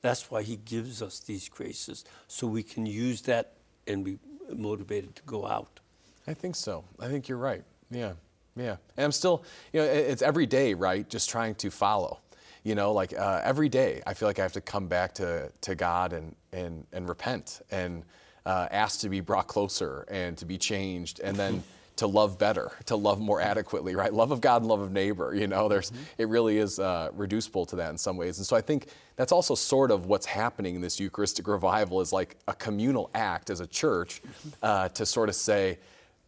[0.00, 3.52] That's why He gives us these graces, so we can use that
[3.86, 4.18] and be
[4.54, 5.80] motivated to go out.
[6.26, 6.84] I think so.
[6.98, 7.64] I think you're right.
[7.90, 8.12] Yeah,
[8.56, 8.76] yeah.
[8.96, 11.08] And I'm still, you know, it's every day, right?
[11.08, 12.20] Just trying to follow.
[12.68, 15.50] You know, like uh, every day, I feel like I have to come back to,
[15.62, 18.02] to God and, and, and repent and
[18.44, 21.62] uh, ask to be brought closer and to be changed and then
[21.96, 24.12] to love better, to love more adequately, right?
[24.12, 26.02] Love of God and love of neighbor, you know, there's, mm-hmm.
[26.18, 28.36] it really is uh, reducible to that in some ways.
[28.36, 32.12] And so I think that's also sort of what's happening in this Eucharistic revival is
[32.12, 34.48] like a communal act as a church mm-hmm.
[34.62, 35.78] uh, to sort of say,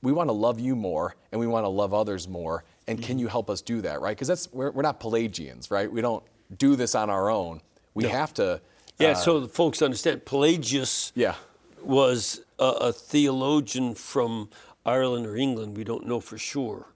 [0.03, 2.65] we want to love you more and we want to love others more.
[2.87, 3.07] And mm-hmm.
[3.07, 4.17] can you help us do that, right?
[4.17, 5.91] Because that's we're, we're, not Pelagians, right?
[5.91, 6.25] We don't
[6.57, 7.61] do this on our own.
[7.95, 8.11] We no.
[8.11, 8.61] have to.
[8.99, 11.35] Yeah, uh, so folks understand Pelagius yeah.
[11.83, 14.51] was a, a, theologian from
[14.85, 15.77] Ireland or England.
[15.77, 16.87] We don't know for sure.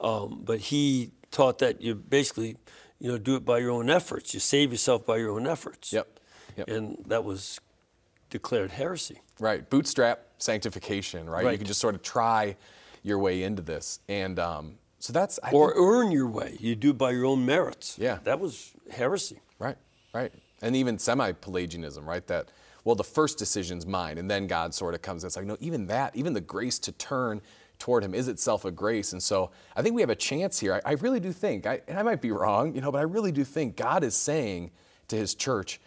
[0.00, 2.56] Um, but he taught that you basically,
[3.00, 4.32] you know, do it by your own efforts.
[4.32, 5.92] You save yourself by your own efforts.
[5.92, 6.20] Yep.
[6.56, 6.68] yep.
[6.68, 7.60] And that was
[8.30, 9.20] declared heresy.
[9.40, 9.68] Right.
[9.68, 11.44] Bootstrap sanctification, right?
[11.44, 11.52] right.
[11.52, 12.56] You can just sort of try
[13.02, 14.00] your way into this.
[14.08, 15.40] And um, so that's.
[15.42, 16.56] I or think, earn your way.
[16.60, 17.96] You do by your own merits.
[17.98, 18.18] Yeah.
[18.24, 19.40] That was heresy.
[19.58, 19.76] Right,
[20.14, 20.32] right.
[20.62, 22.26] And even semi Pelagianism, right?
[22.26, 22.48] That,
[22.84, 24.18] well, the first decision's mine.
[24.18, 25.24] And then God sort of comes.
[25.24, 27.40] It's like, no, even that, even the grace to turn
[27.78, 29.12] toward him is itself a grace.
[29.12, 30.74] And so I think we have a chance here.
[30.84, 33.02] I, I really do think, I, and I might be wrong, you know, but I
[33.02, 34.70] really do think God is saying
[35.08, 35.80] to his church,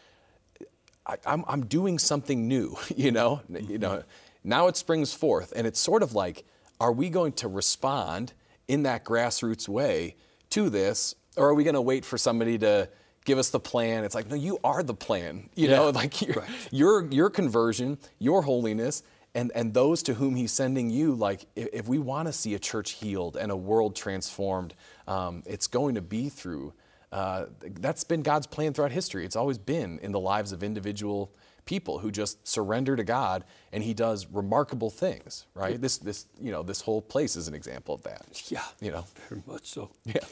[1.05, 3.71] I, am I'm, I'm doing something new, you know, mm-hmm.
[3.71, 4.03] you know,
[4.43, 6.43] now it springs forth, and it's sort of like,
[6.79, 8.33] are we going to respond
[8.67, 10.15] in that grassroots way
[10.51, 12.89] to this, or are we going to wait for somebody to
[13.25, 14.03] give us the plan?
[14.03, 15.49] It's like, no, you are the plan.
[15.55, 15.75] You yeah.
[15.75, 16.49] know, like your, right.
[16.71, 19.03] your your conversion, your holiness,
[19.35, 21.15] and and those to whom He's sending you.
[21.15, 24.73] Like, if, if we want to see a church healed and a world transformed,
[25.07, 26.73] um, it's going to be through.
[27.11, 29.23] Uh, that's been God's plan throughout history.
[29.23, 31.31] It's always been in the lives of individual
[31.65, 35.79] people who just surrender to God and he does remarkable things, right?
[35.79, 38.43] This this you know, this whole place is an example of that.
[38.49, 38.63] Yeah.
[38.81, 39.05] You know.
[39.29, 39.89] Very much so.
[40.05, 40.23] Yeah.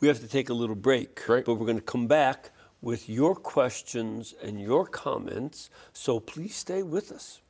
[0.00, 1.24] We have to take a little break.
[1.26, 1.44] Great.
[1.44, 5.68] But we're going to come back with your questions and your comments.
[5.92, 7.40] So please stay with us.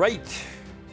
[0.00, 0.32] Right.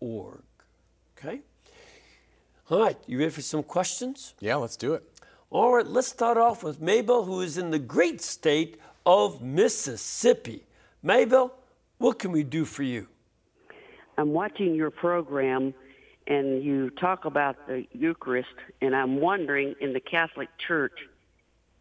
[0.00, 0.42] org.
[1.22, 1.40] Okay?
[2.70, 4.34] All right, you ready for some questions?
[4.40, 5.02] Yeah, let's do it.
[5.50, 10.64] All right, let's start off with Mabel, who is in the great state of Mississippi.
[11.02, 11.52] Mabel,
[11.98, 13.08] what can we do for you?
[14.16, 15.74] I'm watching your program
[16.26, 20.92] and you talk about the Eucharist, and I'm wondering in the Catholic Church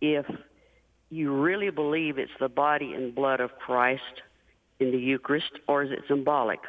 [0.01, 0.25] if
[1.11, 4.23] you really believe it's the body and blood of Christ
[4.79, 6.61] in the Eucharist, or is it symbolic?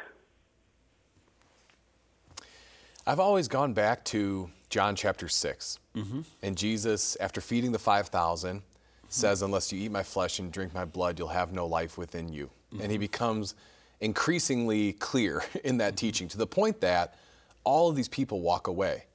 [3.05, 5.79] I've always gone back to John chapter 6.
[5.95, 6.21] Mm-hmm.
[6.43, 8.65] And Jesus, after feeding the 5,000, mm-hmm.
[9.09, 12.31] says, Unless you eat my flesh and drink my blood, you'll have no life within
[12.31, 12.49] you.
[12.71, 12.81] Mm-hmm.
[12.81, 13.55] And he becomes
[13.99, 17.15] increasingly clear in that teaching to the point that
[17.63, 19.05] all of these people walk away.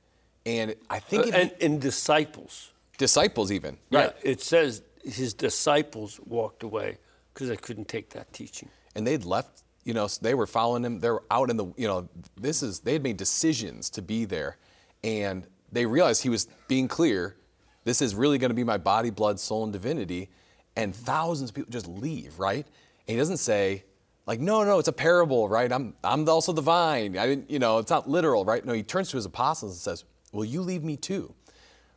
[0.45, 1.26] And I think.
[1.26, 2.72] Uh, and, and disciples.
[2.99, 3.76] Disciples, even.
[3.91, 4.16] Yeah, right.
[4.22, 6.99] it says his disciples walked away
[7.32, 8.68] because they couldn't take that teaching.
[8.95, 10.99] And they'd left you know, they were following him.
[10.99, 14.24] They were out in the, you know, this is, they had made decisions to be
[14.24, 14.59] there.
[15.05, 17.37] And they realized he was being clear.
[17.84, 20.28] This is really going to be my body, blood, soul, and divinity.
[20.74, 22.66] And thousands of people just leave, right?
[23.07, 23.84] And he doesn't say,
[24.26, 25.72] like, no, no, it's a parable, right?
[25.72, 27.16] I'm, I'm also the vine.
[27.16, 28.64] I didn't, you know, it's not literal, right?
[28.64, 31.32] No, he turns to his apostles and says, will you leave me too?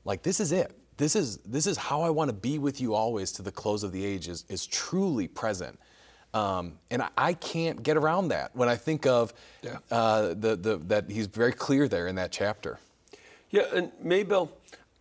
[0.05, 0.77] Like, this is it.
[0.97, 3.83] this is this is how I want to be with you always to the close
[3.83, 5.79] of the age is, is truly present.
[6.33, 9.79] Um, and I, I, can't get around that when I think of yeah.
[9.89, 12.77] uh, the, the, that he's very clear there in that chapter.
[13.49, 14.51] Yeah, and Mabel,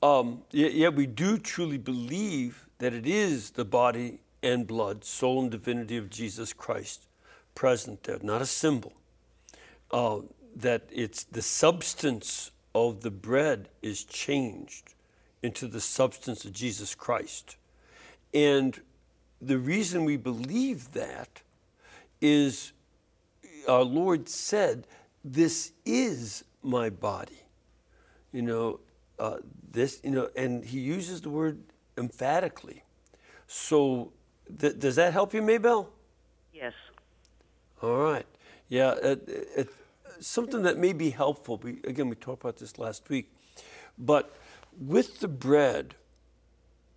[0.02, 5.42] um, yeah, yeah, we do truly believe that it is the body and blood, soul
[5.42, 7.02] and divinity of Jesus Christ
[7.54, 8.92] present there, not a symbol.
[9.90, 10.20] Uh,
[10.56, 14.94] that it's the substance of the bread is changed
[15.42, 17.56] into the substance of Jesus Christ.
[18.32, 18.80] And
[19.40, 21.42] the reason we believe that
[22.20, 22.72] is
[23.68, 24.86] our Lord said,
[25.24, 27.42] This is my body.
[28.32, 28.80] You know,
[29.18, 29.38] uh,
[29.70, 31.58] this, you know, and he uses the word
[31.96, 32.84] emphatically.
[33.46, 34.12] So,
[34.58, 35.90] th- does that help you, Mabel?
[36.52, 36.74] Yes.
[37.82, 38.26] All right.
[38.68, 39.68] Yeah, it, it,
[40.20, 41.58] something that may be helpful.
[41.62, 43.32] We, again, we talked about this last week,
[43.96, 44.34] but
[44.78, 45.94] with the bread,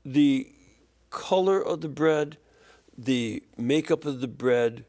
[0.04, 0.52] the
[1.12, 2.38] color of the bread,
[2.97, 4.86] the makeup of the bread,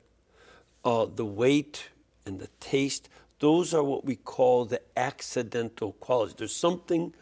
[0.84, 1.88] uh, the weight
[2.24, 3.08] and the taste,
[3.40, 6.36] those are what we call the accidental qualities.
[6.36, 7.12] There's something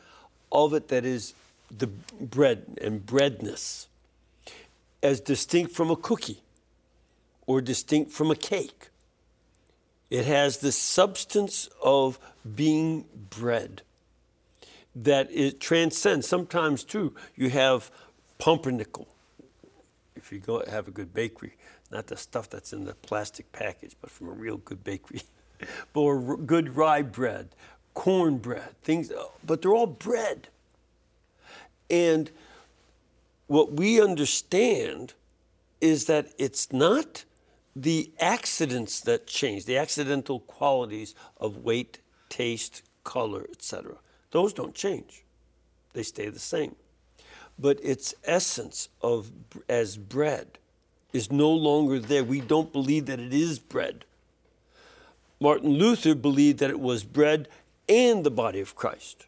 [0.53, 1.35] of it that is
[1.77, 3.89] the bread and breadness,
[5.03, 6.43] as distinct from a cookie
[7.47, 8.91] or distinct from a cake.
[10.11, 12.19] It has the substance of
[12.55, 13.83] being bread
[14.95, 16.27] that it transcends.
[16.27, 17.91] Sometimes, too, you have
[18.41, 19.07] pumpernickel.
[20.17, 21.57] If you go have a good bakery,
[21.91, 25.23] not the stuff that's in the plastic package, but from a real good bakery,
[25.95, 27.51] or good rye bread,
[27.95, 30.49] cornbread, things, uh, but they're all bread.
[31.89, 32.31] And
[33.47, 35.15] what we understand
[35.81, 37.25] is that it's not
[37.75, 43.97] the accidents that change, the accidental qualities of weight, taste, color, etc.
[44.31, 45.25] Those don't change.
[45.93, 46.77] They stay the same.
[47.61, 49.31] But its essence of
[49.69, 50.59] as bread
[51.13, 52.25] is no longer there.
[52.25, 54.05] We don't believe that it is bread.
[55.41, 57.49] Martin Luther believed that it was bread
[57.89, 59.27] and the body of Christ.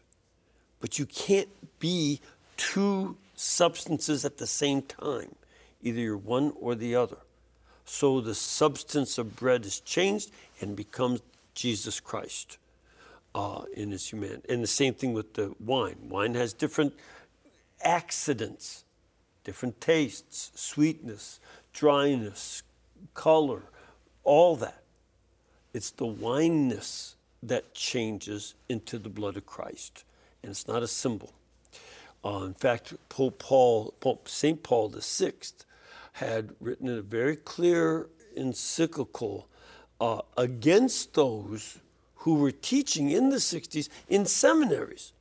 [0.79, 2.21] But you can't be
[2.57, 5.35] two substances at the same time.
[5.81, 7.17] Either you're one or the other.
[7.85, 10.31] So the substance of bread is changed
[10.61, 11.21] and becomes
[11.53, 12.57] Jesus Christ
[13.35, 14.43] uh, in his humanity.
[14.49, 15.97] And the same thing with the wine.
[16.09, 16.93] Wine has different
[17.83, 18.83] accidents,
[19.43, 21.39] different tastes, sweetness,
[21.73, 22.63] dryness,
[23.13, 23.63] color,
[24.23, 24.83] all that.
[25.73, 30.05] It's the wineness that changes into the blood of Christ,
[30.41, 31.33] and it's not a symbol.
[32.23, 34.63] Uh, in fact, Pope Paul, Pope St.
[34.63, 35.33] Paul VI,
[36.13, 39.47] had written a very clear encyclical
[39.99, 41.79] uh, against those
[42.17, 45.11] who were teaching in the 60s in seminaries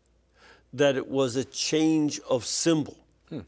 [0.72, 2.96] that it was a change of symbol.
[3.28, 3.40] Hmm.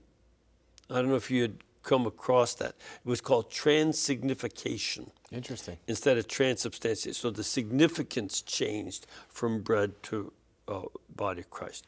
[0.90, 2.74] I don't know if you had come across that.
[3.04, 5.10] It was called transsignification.
[5.30, 5.78] Interesting.
[5.86, 7.14] Instead of transubstantiation.
[7.14, 10.32] So the significance changed from bread to
[10.66, 10.82] uh,
[11.14, 11.86] body of Christ.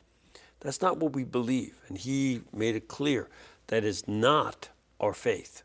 [0.61, 1.77] That's not what we believe.
[1.89, 3.29] And he made it clear
[3.69, 4.69] that is not
[5.01, 5.63] our faith.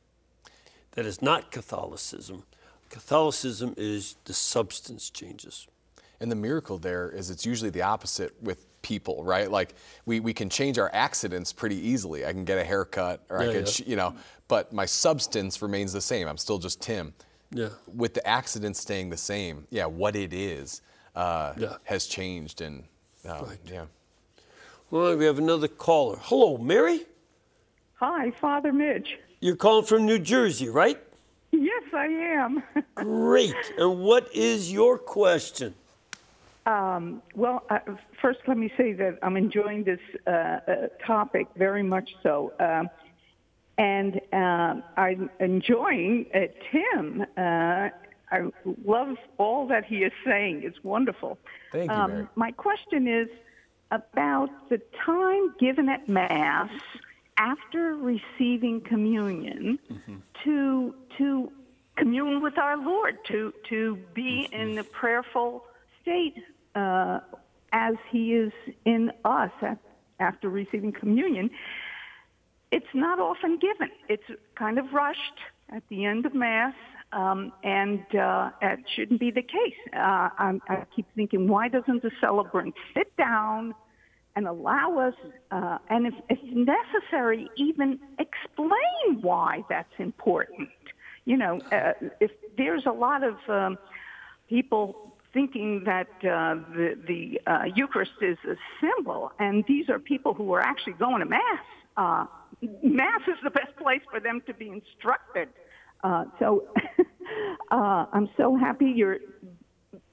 [0.91, 2.43] That is not Catholicism.
[2.89, 5.67] Catholicism is the substance changes.
[6.19, 9.49] And the miracle there is it's usually the opposite with people, right?
[9.49, 9.75] Like
[10.05, 12.25] we, we can change our accidents pretty easily.
[12.25, 13.85] I can get a haircut or yeah, I can, yeah.
[13.85, 14.15] you know,
[14.47, 16.27] but my substance remains the same.
[16.27, 17.13] I'm still just Tim.
[17.53, 17.69] Yeah.
[17.93, 20.81] With the accident staying the same, yeah, what it is
[21.15, 21.75] uh, yeah.
[21.83, 22.61] has changed.
[22.61, 22.83] And
[23.27, 23.57] uh, right.
[23.65, 23.85] yeah.
[24.89, 26.17] Well, we have another caller.
[26.21, 27.05] Hello, Mary.
[27.95, 29.19] Hi, Father Mitch.
[29.39, 30.99] You're calling from New Jersey, right?
[31.51, 32.63] Yes, I am.
[32.95, 33.55] Great.
[33.77, 35.75] And what is your question?
[36.65, 37.79] Um, well, uh,
[38.21, 40.59] first, let me say that I'm enjoying this uh, uh,
[41.05, 42.53] topic very much so.
[42.59, 42.89] Um,
[43.77, 46.39] and um, I'm enjoying uh,
[46.71, 47.25] Tim.
[47.35, 47.89] Uh,
[48.31, 48.49] I
[48.85, 50.61] love all that he is saying.
[50.63, 51.39] It's wonderful.
[51.71, 53.27] Thank you, um, My question is
[53.89, 56.69] about the time given at Mass
[57.37, 60.15] after receiving communion mm-hmm.
[60.43, 61.51] to to
[61.97, 65.65] commune with our Lord, to to be in the prayerful
[66.01, 66.35] state
[66.75, 67.19] uh,
[67.71, 68.51] as He is
[68.85, 69.77] in us at,
[70.19, 71.49] after receiving communion.
[72.71, 73.89] It's not often given.
[74.07, 74.23] It's
[74.55, 76.73] kind of rushed at the end of Mass,
[77.11, 79.75] um, and uh, it shouldn't be the case.
[79.93, 83.73] Uh, I, keep thinking, why doesn't the celebrant sit down?
[84.35, 85.13] and allow us,
[85.51, 90.69] uh, and if, if necessary, even explain why that's important.
[91.25, 93.77] You know, uh, if there's a lot of um,
[94.47, 100.33] people thinking that uh, the, the uh, Eucharist is a symbol, and these are people
[100.33, 101.59] who are actually going to Mass.
[101.97, 102.25] Uh,
[102.83, 105.49] Mass is the best place for them to be instructed.
[106.03, 106.67] Uh, so
[107.71, 109.19] uh, I'm so happy you're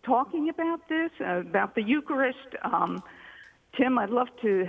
[0.05, 2.39] talking about this, uh, about the Eucharist.
[2.63, 3.03] Um,
[3.77, 4.67] Tim, I'd love to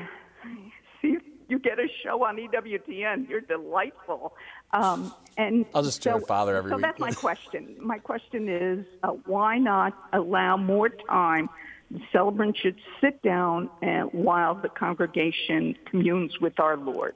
[1.50, 3.28] you get a show on EWTN.
[3.28, 4.34] You're delightful.
[4.72, 6.84] Um, and I'll just do so, Father, every so week.
[6.84, 7.76] that's my question.
[7.80, 11.50] My question is, uh, why not allow more time?
[11.92, 17.16] The celebrant should sit down and, while the congregation communes with our Lord.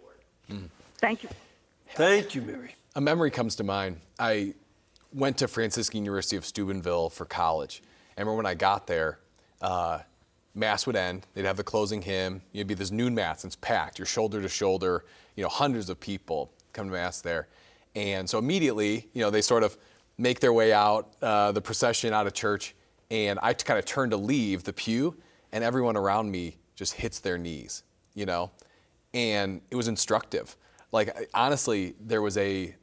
[0.49, 0.65] Hmm.
[0.97, 1.29] Thank you.
[1.89, 2.75] Thank you, Mary.
[2.95, 3.97] A memory comes to mind.
[4.17, 4.55] I
[5.13, 7.83] went to Franciscan University of Steubenville for college.
[8.17, 9.19] I remember when I got there,
[9.61, 9.99] uh,
[10.55, 11.25] mass would end.
[11.33, 12.41] They'd have the closing hymn.
[12.53, 13.43] It'd be this noon mass.
[13.43, 13.99] And it's packed.
[13.99, 15.05] You're shoulder to shoulder.
[15.35, 17.47] You know, hundreds of people come to mass there,
[17.95, 19.77] and so immediately, you know, they sort of
[20.17, 22.75] make their way out, uh, the procession out of church,
[23.11, 25.15] and I kind of turn to leave the pew,
[25.51, 27.83] and everyone around me just hits their knees.
[28.15, 28.51] You know,
[29.13, 30.55] and it was instructive.
[30.91, 32.75] Like honestly, there was a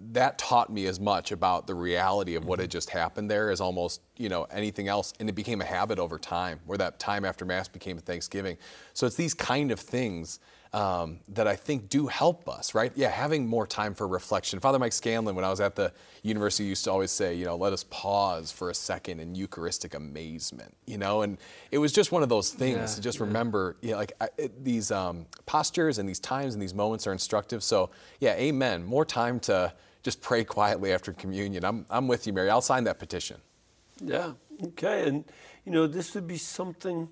[0.00, 3.60] that taught me as much about the reality of what had just happened there as
[3.60, 7.24] almost you know anything else and it became a habit over time where that time
[7.24, 8.56] after mass became thanksgiving.
[8.94, 10.38] So it's these kind of things
[10.74, 12.92] um, that i think do help us right?
[12.94, 14.60] Yeah having more time for reflection.
[14.60, 15.92] Father mike scanlan when i was at the
[16.22, 19.94] university used to always say you know let us pause for a second in eucharistic
[19.94, 21.22] amazement you know?
[21.22, 21.38] And
[21.72, 24.28] it was just one of those things Yeah, to just remember you know, like I,
[24.36, 27.64] it, these um, postures and these times and these moments are instructive.
[27.64, 27.90] So
[28.20, 28.84] yeah amen.
[28.84, 29.72] More time to
[30.02, 31.64] just pray quietly after communion.
[31.64, 32.50] I'm, I'm with you, Mary.
[32.50, 33.38] I'll sign that petition.
[34.00, 34.32] Yeah.
[34.64, 35.08] Okay.
[35.08, 35.24] And
[35.64, 37.08] you know, this would be something.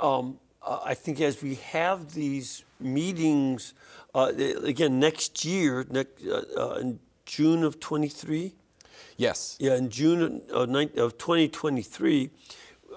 [0.00, 3.74] Um, uh, I think as we have these meetings
[4.14, 4.32] uh,
[4.64, 8.54] again next year, next, uh, uh, in June of 23.
[9.16, 9.56] Yes.
[9.58, 12.30] Yeah, in June of, of 2023,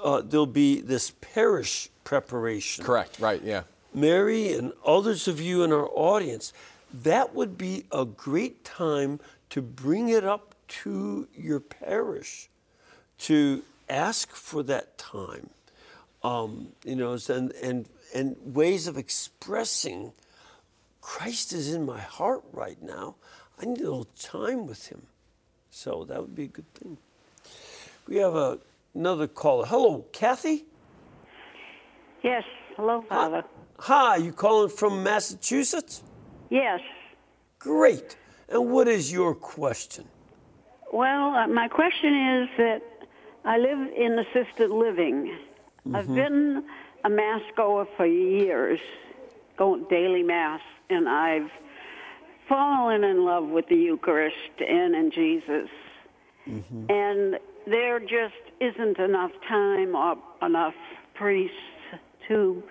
[0.04, 2.86] uh, there'll be this parish preparation.
[2.86, 3.20] Correct.
[3.20, 3.42] Right.
[3.44, 3.64] Yeah.
[3.94, 6.54] Mary and others of you in our audience,
[6.94, 9.20] that would be a great time
[9.50, 12.50] to bring it up to your parish,
[13.20, 15.50] to ask for that time,
[16.24, 20.14] um, you know, and, and, and ways of expressing
[21.02, 23.16] Christ is in my heart right now.
[23.60, 25.04] I need a little time with him.
[25.70, 26.98] So that would be a good thing.
[28.08, 28.60] We have a,
[28.94, 29.66] another caller.
[29.66, 30.66] Hello, Kathy?
[32.24, 32.44] Yes.
[32.76, 33.44] Hello, Father.
[33.80, 36.04] Hi, you calling from Massachusetts?
[36.52, 36.82] Yes.
[37.60, 38.18] Great.
[38.50, 40.06] And what is your question?
[40.92, 42.82] Well, uh, my question is that
[43.46, 45.36] I live in assisted living.
[45.94, 46.64] I've been
[47.06, 48.80] a mass goer for years,
[49.58, 51.50] going daily mass, and I've
[52.48, 55.70] fallen in love with the Eucharist and in Jesus.
[56.90, 60.76] And there just isn't enough time or enough
[61.14, 61.56] priests
[62.28, 62.62] to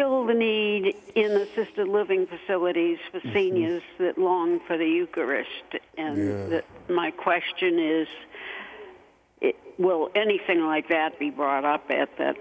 [0.00, 5.76] fill the need in assisted living facilities for seniors that long for the Eucharist.
[5.98, 8.08] And that my question is,
[9.42, 12.36] it, will anything like that be brought up at that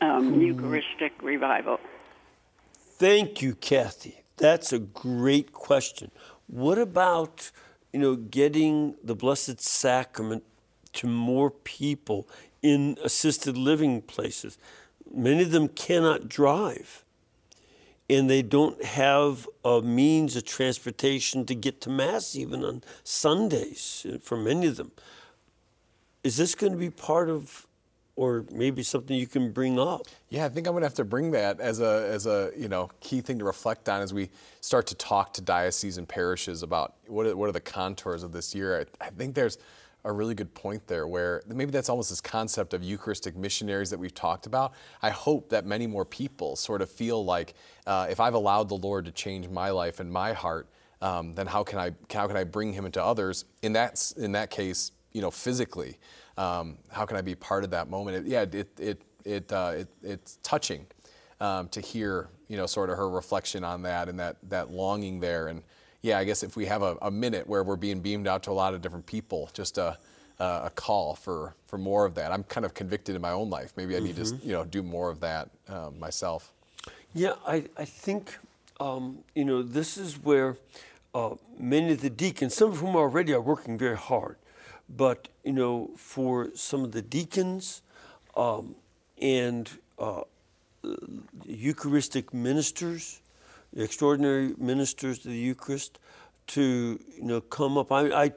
[0.00, 1.80] um, Eucharistic revival?
[2.76, 4.22] Thank you, Kathy.
[4.36, 6.12] That's a great question.
[6.46, 7.50] What about,
[7.92, 10.44] you know, getting the Blessed Sacrament
[10.92, 12.28] to more people
[12.62, 14.58] in assisted living places?
[15.14, 17.04] Many of them cannot drive,
[18.10, 24.06] and they don't have a means of transportation to get to Mass even on Sundays
[24.22, 24.90] for many of them.
[26.24, 27.66] Is this going to be part of,
[28.16, 30.06] or maybe something you can bring up?
[30.30, 32.68] Yeah, I think I'm going to have to bring that as a as a you
[32.68, 36.62] know key thing to reflect on as we start to talk to dioceses and parishes
[36.62, 38.86] about what are, what are the contours of this year.
[39.00, 39.58] I, I think there's
[40.04, 43.98] a really good point there where maybe that's almost this concept of Eucharistic missionaries that
[43.98, 44.74] we've talked about.
[45.02, 47.54] I hope that many more people sort of feel like
[47.86, 50.68] uh, if I've allowed the Lord to change my life and my heart,
[51.00, 53.44] um, then how can I how can I bring Him into others?
[53.62, 55.98] In that in that case, you know, physically,
[56.36, 58.26] um, how can I be part of that moment?
[58.26, 60.86] It, yeah, it it it, uh, it it's touching
[61.40, 65.20] um, to hear you know sort of her reflection on that and that that longing
[65.20, 65.62] there and
[66.04, 68.50] yeah, I guess if we have a, a minute where we're being beamed out to
[68.50, 69.96] a lot of different people, just a,
[70.38, 72.30] a, a call for, for more of that.
[72.30, 73.72] I'm kind of convicted in my own life.
[73.74, 76.52] Maybe I need to you know do more of that um, myself.
[77.14, 78.36] Yeah, I, I think,
[78.80, 80.58] um, you know, this is where
[81.14, 84.36] uh, many of the deacons, some of whom already are working very hard,
[84.94, 87.80] but, you know, for some of the deacons
[88.36, 88.74] um,
[89.22, 90.24] and uh,
[91.46, 93.20] Eucharistic ministers,
[93.76, 95.98] extraordinary ministers of the Eucharist,
[96.46, 97.90] to you know come up.
[97.90, 98.32] I, I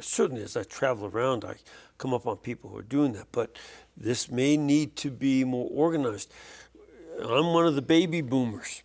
[0.00, 1.56] certainly as I travel around, I
[1.98, 3.56] come up on people who are doing that, but
[3.96, 6.32] this may need to be more organized.
[7.20, 8.82] I'm one of the baby boomers,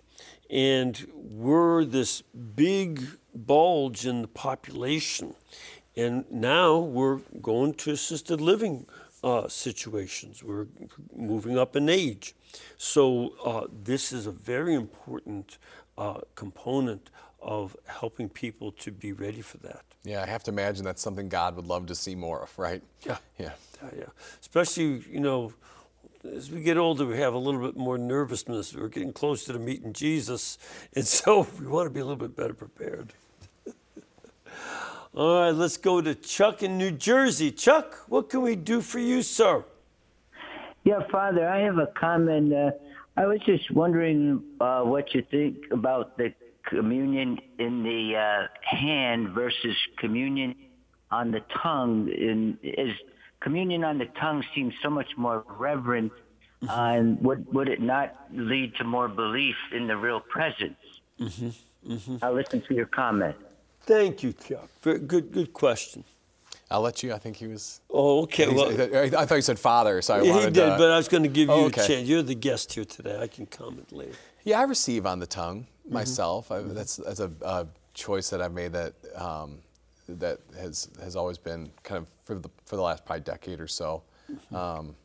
[0.50, 3.04] and we're this big
[3.34, 5.36] bulge in the population,
[5.96, 8.86] and now we're going to assisted living
[9.24, 10.44] uh, situations.
[10.44, 10.68] We're
[11.16, 12.36] moving up in age,
[12.78, 15.58] so uh, this is a very important
[15.98, 17.10] uh, component
[17.42, 19.82] of helping people to be ready for that.
[20.04, 22.82] Yeah, I have to imagine that's something God would love to see more of, right?
[23.06, 23.18] Yeah.
[23.38, 23.52] Yeah.
[23.82, 24.06] Yeah, yeah.
[24.42, 25.54] Especially, you know,
[26.36, 28.74] as we get older, we have a little bit more nervousness.
[28.74, 30.58] We're getting closer to meeting Jesus,
[30.94, 33.14] and so we want to be a little bit better prepared.
[35.16, 37.52] All right, let's go to Chuck in New Jersey.
[37.52, 39.64] Chuck, what can we do for you, sir?
[40.84, 42.54] Yeah, Father, I have a comment.
[42.54, 42.72] Uh,
[43.18, 46.34] I was just wondering uh, what you think about the
[46.70, 50.56] communion in the uh, hand versus communion
[51.10, 52.10] on the tongue.
[52.10, 52.94] In, is
[53.40, 56.12] communion on the tongue seems so much more reverent,
[56.70, 60.78] uh, and would would it not lead to more belief in the real presence?
[61.20, 61.94] Mm-hmm.
[61.94, 62.18] Mm-hmm.
[62.22, 63.36] I'll listen to your comment.
[63.82, 64.70] Thank you, Chuck.
[64.82, 66.04] Very good, good question.
[66.70, 67.14] I'll let you.
[67.14, 67.80] I think he was.
[67.90, 68.48] Oh, okay.
[68.54, 68.70] Well,
[69.02, 71.08] I thought you said father, so I yeah, wanted he did, to, but I was
[71.08, 72.08] going to give you Oh, a chance.
[72.08, 73.18] You're the guest here today.
[73.22, 74.12] I can comment later.
[74.44, 75.94] Yeah, I receive on the tongue Mm-hmm.
[75.94, 76.52] myself.
[76.52, 79.60] I, that's that's a, a choice that I've made that um,
[80.10, 83.68] that has has always been kind of for the for the last probably decade or
[83.68, 84.04] so.
[84.30, 84.54] Mm-hmm.
[84.54, 84.96] Um,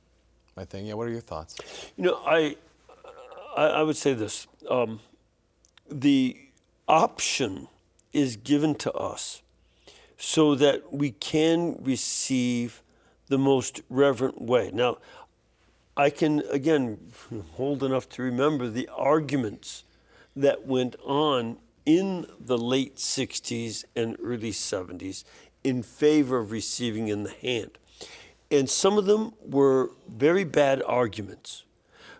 [0.56, 0.86] my thing.
[0.86, 0.94] Yeah.
[0.94, 1.54] What are your thoughts?
[1.96, 2.56] You know, I,
[3.56, 4.98] I, I would say this: um,
[5.88, 6.36] the
[6.88, 7.68] option
[8.12, 9.40] is given to us
[10.24, 12.80] so that we can receive
[13.26, 14.70] the most reverent way.
[14.72, 14.98] Now,
[15.96, 16.98] I can again
[17.54, 19.82] hold enough to remember the arguments
[20.36, 25.24] that went on in the late 60s and early 70s
[25.64, 27.72] in favor of receiving in the hand.
[28.48, 31.64] And some of them were very bad arguments.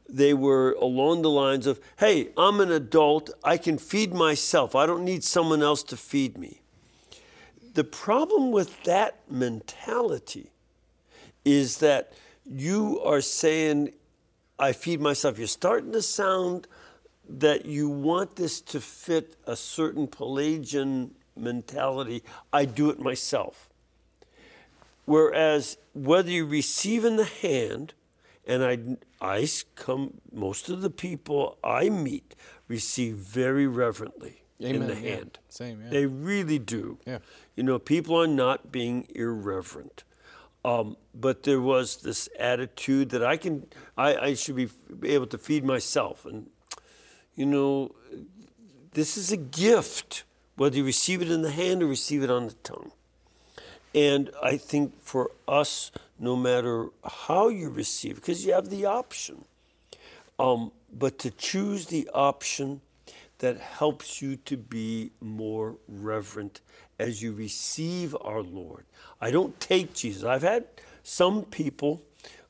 [0.09, 4.87] They were along the lines of, hey, I'm an adult, I can feed myself, I
[4.87, 6.62] don't need someone else to feed me.
[7.75, 10.51] The problem with that mentality
[11.45, 12.13] is that
[12.45, 13.93] you are saying,
[14.59, 15.39] I feed myself.
[15.39, 16.67] You're starting to sound
[17.29, 22.23] that you want this to fit a certain Pelagian mentality.
[22.53, 23.71] I do it myself.
[25.05, 27.95] Whereas whether you receive in the hand,
[28.47, 28.79] and I,
[29.21, 32.35] I come, most of the people I meet
[32.69, 35.15] receive very reverently in Amen, the yeah.
[35.17, 35.39] hand.
[35.49, 35.91] Same, yeah.
[35.91, 36.99] They really do.
[37.07, 37.19] Yeah.
[37.57, 40.05] You know, people are not being irreverent.
[40.65, 44.69] Um, but there was this attitude that I can, I, I should be
[45.03, 46.25] able to feed myself.
[46.25, 46.49] And,
[47.35, 47.95] you know,
[48.93, 50.25] this is a gift,
[50.57, 52.93] whether you receive it in the hand or receive it on the tongue.
[53.95, 59.45] And I think for us, no matter how you receive, because you have the option,
[60.39, 62.81] um, but to choose the option
[63.39, 66.61] that helps you to be more reverent
[66.99, 68.85] as you receive our Lord.
[69.21, 70.25] I don't take Jesus.
[70.25, 70.65] I've had
[71.03, 72.03] some people,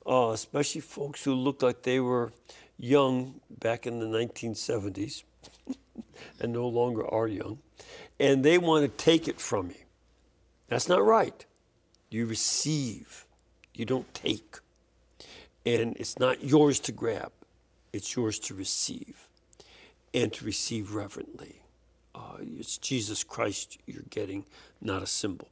[0.07, 2.33] uh, especially folks who looked like they were
[2.79, 5.23] young back in the 1970s
[6.41, 7.59] and no longer are young,
[8.19, 9.85] and they want to take it from you.
[10.69, 11.45] That's not right.
[12.11, 13.27] You receive,
[13.75, 14.59] you don't take.
[15.65, 17.33] And it's not yours to grab,
[17.93, 19.29] it's yours to receive
[20.13, 21.62] and to receive reverently.
[22.15, 24.45] Uh, it's Jesus Christ you're getting,
[24.81, 25.49] not a symbol.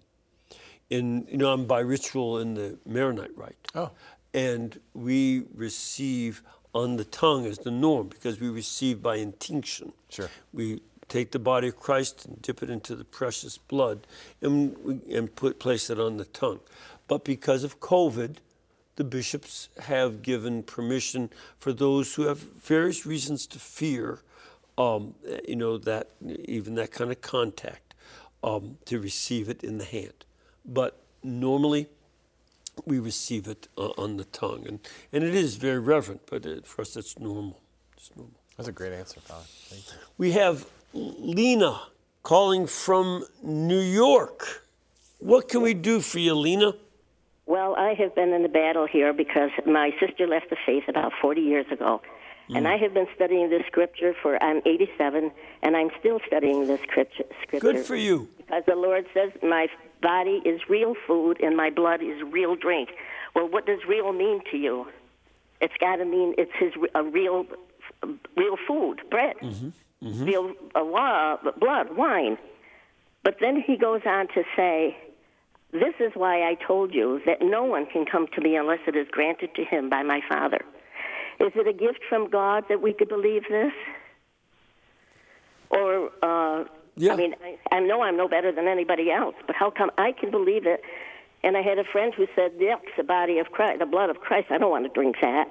[0.91, 3.57] And, you know, I'm by ritual in the Maronite rite.
[3.75, 3.91] Oh.
[4.35, 6.43] And we receive
[6.75, 9.93] on the tongue as the norm because we receive by intinction.
[10.09, 10.29] Sure.
[10.53, 14.07] We take the body of Christ and dip it into the precious blood
[14.41, 16.61] and, and put, place it on the tongue.
[17.09, 18.37] But because of COVID,
[18.97, 24.23] the bishops have given permission for those who have various reasons to fear,
[24.81, 25.15] um,
[25.47, 27.95] you know, that even that kind of contact,
[28.43, 30.25] um, to receive it in the hand.
[30.65, 31.89] But normally,
[32.87, 34.81] we receive it uh, on the tongue, and,
[35.13, 36.23] and it is very reverent.
[36.31, 37.61] But it, for us, it's normal.
[37.97, 38.41] It's normal.
[38.57, 39.45] That's a great answer, Father.
[39.69, 40.07] Thank you.
[40.17, 41.83] We have Lena
[42.23, 44.67] calling from New York.
[45.19, 46.73] What can we do for you, Lena?
[47.45, 51.13] Well, I have been in the battle here because my sister left the faith about
[51.21, 52.01] 40 years ago.
[52.57, 55.31] And I have been studying this scripture for, I'm 87,
[55.63, 57.25] and I'm still studying this scripture.
[57.43, 58.29] scripture Good for you.
[58.39, 59.69] Because the Lord says, My
[60.03, 62.89] body is real food and my blood is real drink.
[63.35, 64.87] Well, what does real mean to you?
[65.61, 67.47] It's got to mean it's his a real,
[68.37, 69.37] real food, bread,
[70.25, 72.39] real uh, wa- blood, wine.
[73.23, 74.97] But then he goes on to say,
[75.73, 78.97] This is why I told you that no one can come to me unless it
[78.97, 80.61] is granted to him by my Father.
[81.41, 83.73] Is it a gift from God that we could believe this?
[85.71, 86.65] Or, uh,
[86.97, 87.15] Yeah.
[87.15, 90.13] I mean, I, I know I'm no better than anybody else, but how come I
[90.13, 90.83] can believe it?
[91.43, 94.19] And I had a friend who said, Yuck, the body of Christ, the blood of
[94.21, 95.49] Christ, I don't want to drink that.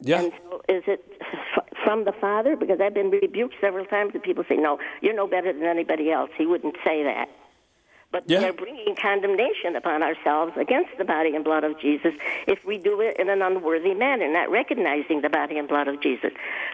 [0.00, 0.20] Yeah.
[0.22, 2.54] And so is it f- from the Father?
[2.56, 6.10] Because I've been rebuked several times, and people say, no, you're no better than anybody
[6.12, 6.30] else.
[6.36, 7.28] He wouldn't say that.
[8.12, 8.40] But Yeah.
[8.40, 12.12] they're bringing condemnation upon ourselves against the body and blood of Jesus
[12.46, 16.00] if we do it in an unworthy manner, not recognizing the body and blood of
[16.00, 16.30] Jesus.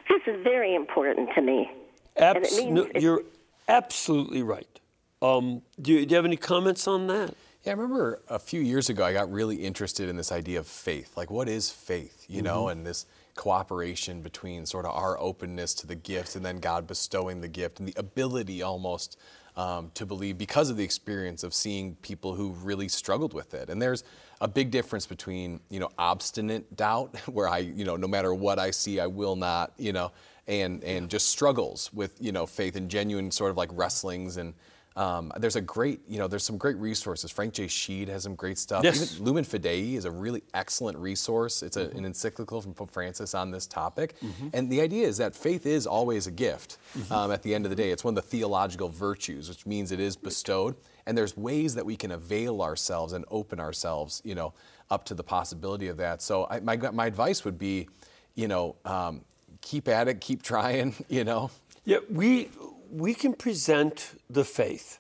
[0.09, 1.71] This is very important to me.
[2.17, 3.23] and Abs- no, you're
[3.69, 4.81] absolutely right.
[5.23, 7.35] Um, do, you, do you have any comments on that?
[7.65, 10.67] Yeah, I remember a few years ago I got really interested in this idea of
[10.67, 11.17] faith.
[11.17, 12.25] Like, what is faith?
[12.29, 16.59] You know, and this cooperation between sort of our openness to the gift and then
[16.59, 19.17] God bestowing the gift and the ability almost
[19.59, 23.69] um, to believe because of the experience of seeing people who really struggled with it.
[23.69, 24.05] And there's
[24.41, 28.61] a big difference between, you know, obstinate doubt, where I, you know, no matter what
[28.61, 30.13] I see, I will not, you know,
[30.47, 34.55] and, and just struggles with, you know, faith and genuine sort of like wrestlings and,
[34.99, 37.31] um, there's a great, you know, there's some great resources.
[37.31, 37.67] Frank J.
[37.67, 38.83] Sheed has some great stuff.
[38.83, 39.13] Yes.
[39.15, 41.63] Even Lumen Fidei is a really excellent resource.
[41.63, 41.99] It's a, Mm-hmm.
[41.99, 44.17] an encyclical from Pope Francis on this topic.
[44.53, 47.13] And the idea is that faith is always a gift Mm-hmm.
[47.13, 47.91] um, at the end of the day.
[47.91, 50.75] It's one of the theological virtues, which means it is bestowed.
[51.07, 54.53] And there's ways that we can avail ourselves and open ourselves, you know,
[54.91, 56.23] up to the possibility of that.
[56.23, 57.89] So I, my, my advice would be,
[58.35, 59.23] you know, um,
[59.61, 61.51] keep at it, keep trying, you know.
[61.85, 62.51] Yeah, we
[62.91, 64.99] we can present the faith,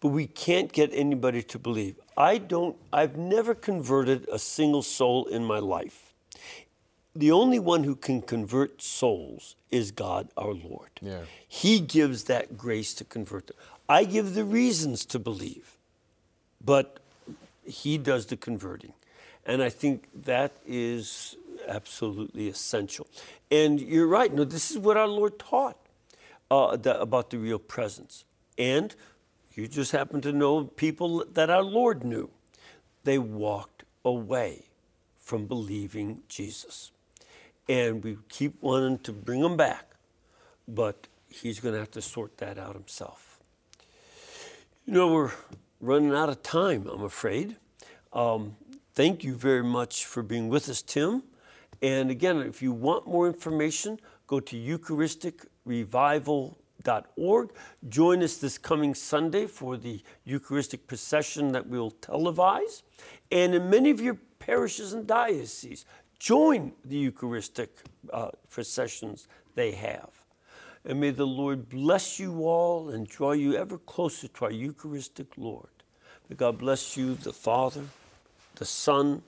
[0.00, 1.96] but we can't get anybody to believe.
[2.16, 2.76] I don't.
[2.92, 6.12] I've never converted a single soul in my life.
[7.14, 10.90] The only one who can convert souls is God our Lord.
[11.00, 11.22] Yeah.
[11.46, 13.56] He gives that grace to convert them.
[13.88, 15.76] I give the reasons to believe,
[16.64, 17.00] but
[17.64, 18.92] He does the converting.
[19.44, 23.06] And I think that is absolutely essential.
[23.50, 24.32] And you're right.
[24.32, 25.76] No, this is what our Lord taught
[26.50, 28.24] uh, the, about the real presence.
[28.56, 28.94] And
[29.52, 32.30] you just happen to know people that our Lord knew.
[33.04, 34.64] They walked away
[35.18, 36.90] from believing Jesus.
[37.68, 39.94] And we keep wanting to bring them back,
[40.66, 43.38] but He's going to have to sort that out Himself.
[44.86, 45.32] You know, we're
[45.80, 47.56] running out of time, I'm afraid.
[48.12, 48.56] Um,
[48.94, 51.24] thank you very much for being with us, Tim.
[51.82, 54.56] And again, if you want more information, go to
[55.68, 57.50] EucharisticRevival.org.
[57.88, 62.82] Join us this coming Sunday for the Eucharistic procession that we'll televise.
[63.30, 65.84] And in many of your parishes and dioceses,
[66.18, 67.70] join the Eucharistic
[68.12, 70.10] uh, processions they have.
[70.84, 75.36] And may the Lord bless you all and draw you ever closer to our Eucharistic
[75.36, 75.68] Lord.
[76.28, 77.84] May God bless you, the Father,
[78.56, 79.22] the Son,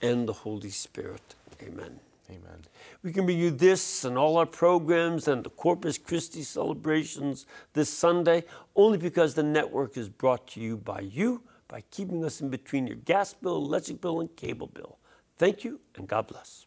[0.00, 1.34] and the Holy Spirit.
[1.62, 2.00] Amen.
[2.34, 2.62] Amen.
[3.02, 7.90] We can bring you this and all our programs and the Corpus Christi celebrations this
[7.90, 12.50] Sunday only because the network is brought to you by you by keeping us in
[12.50, 14.98] between your gas bill, electric bill, and cable bill.
[15.38, 16.66] Thank you, and God bless.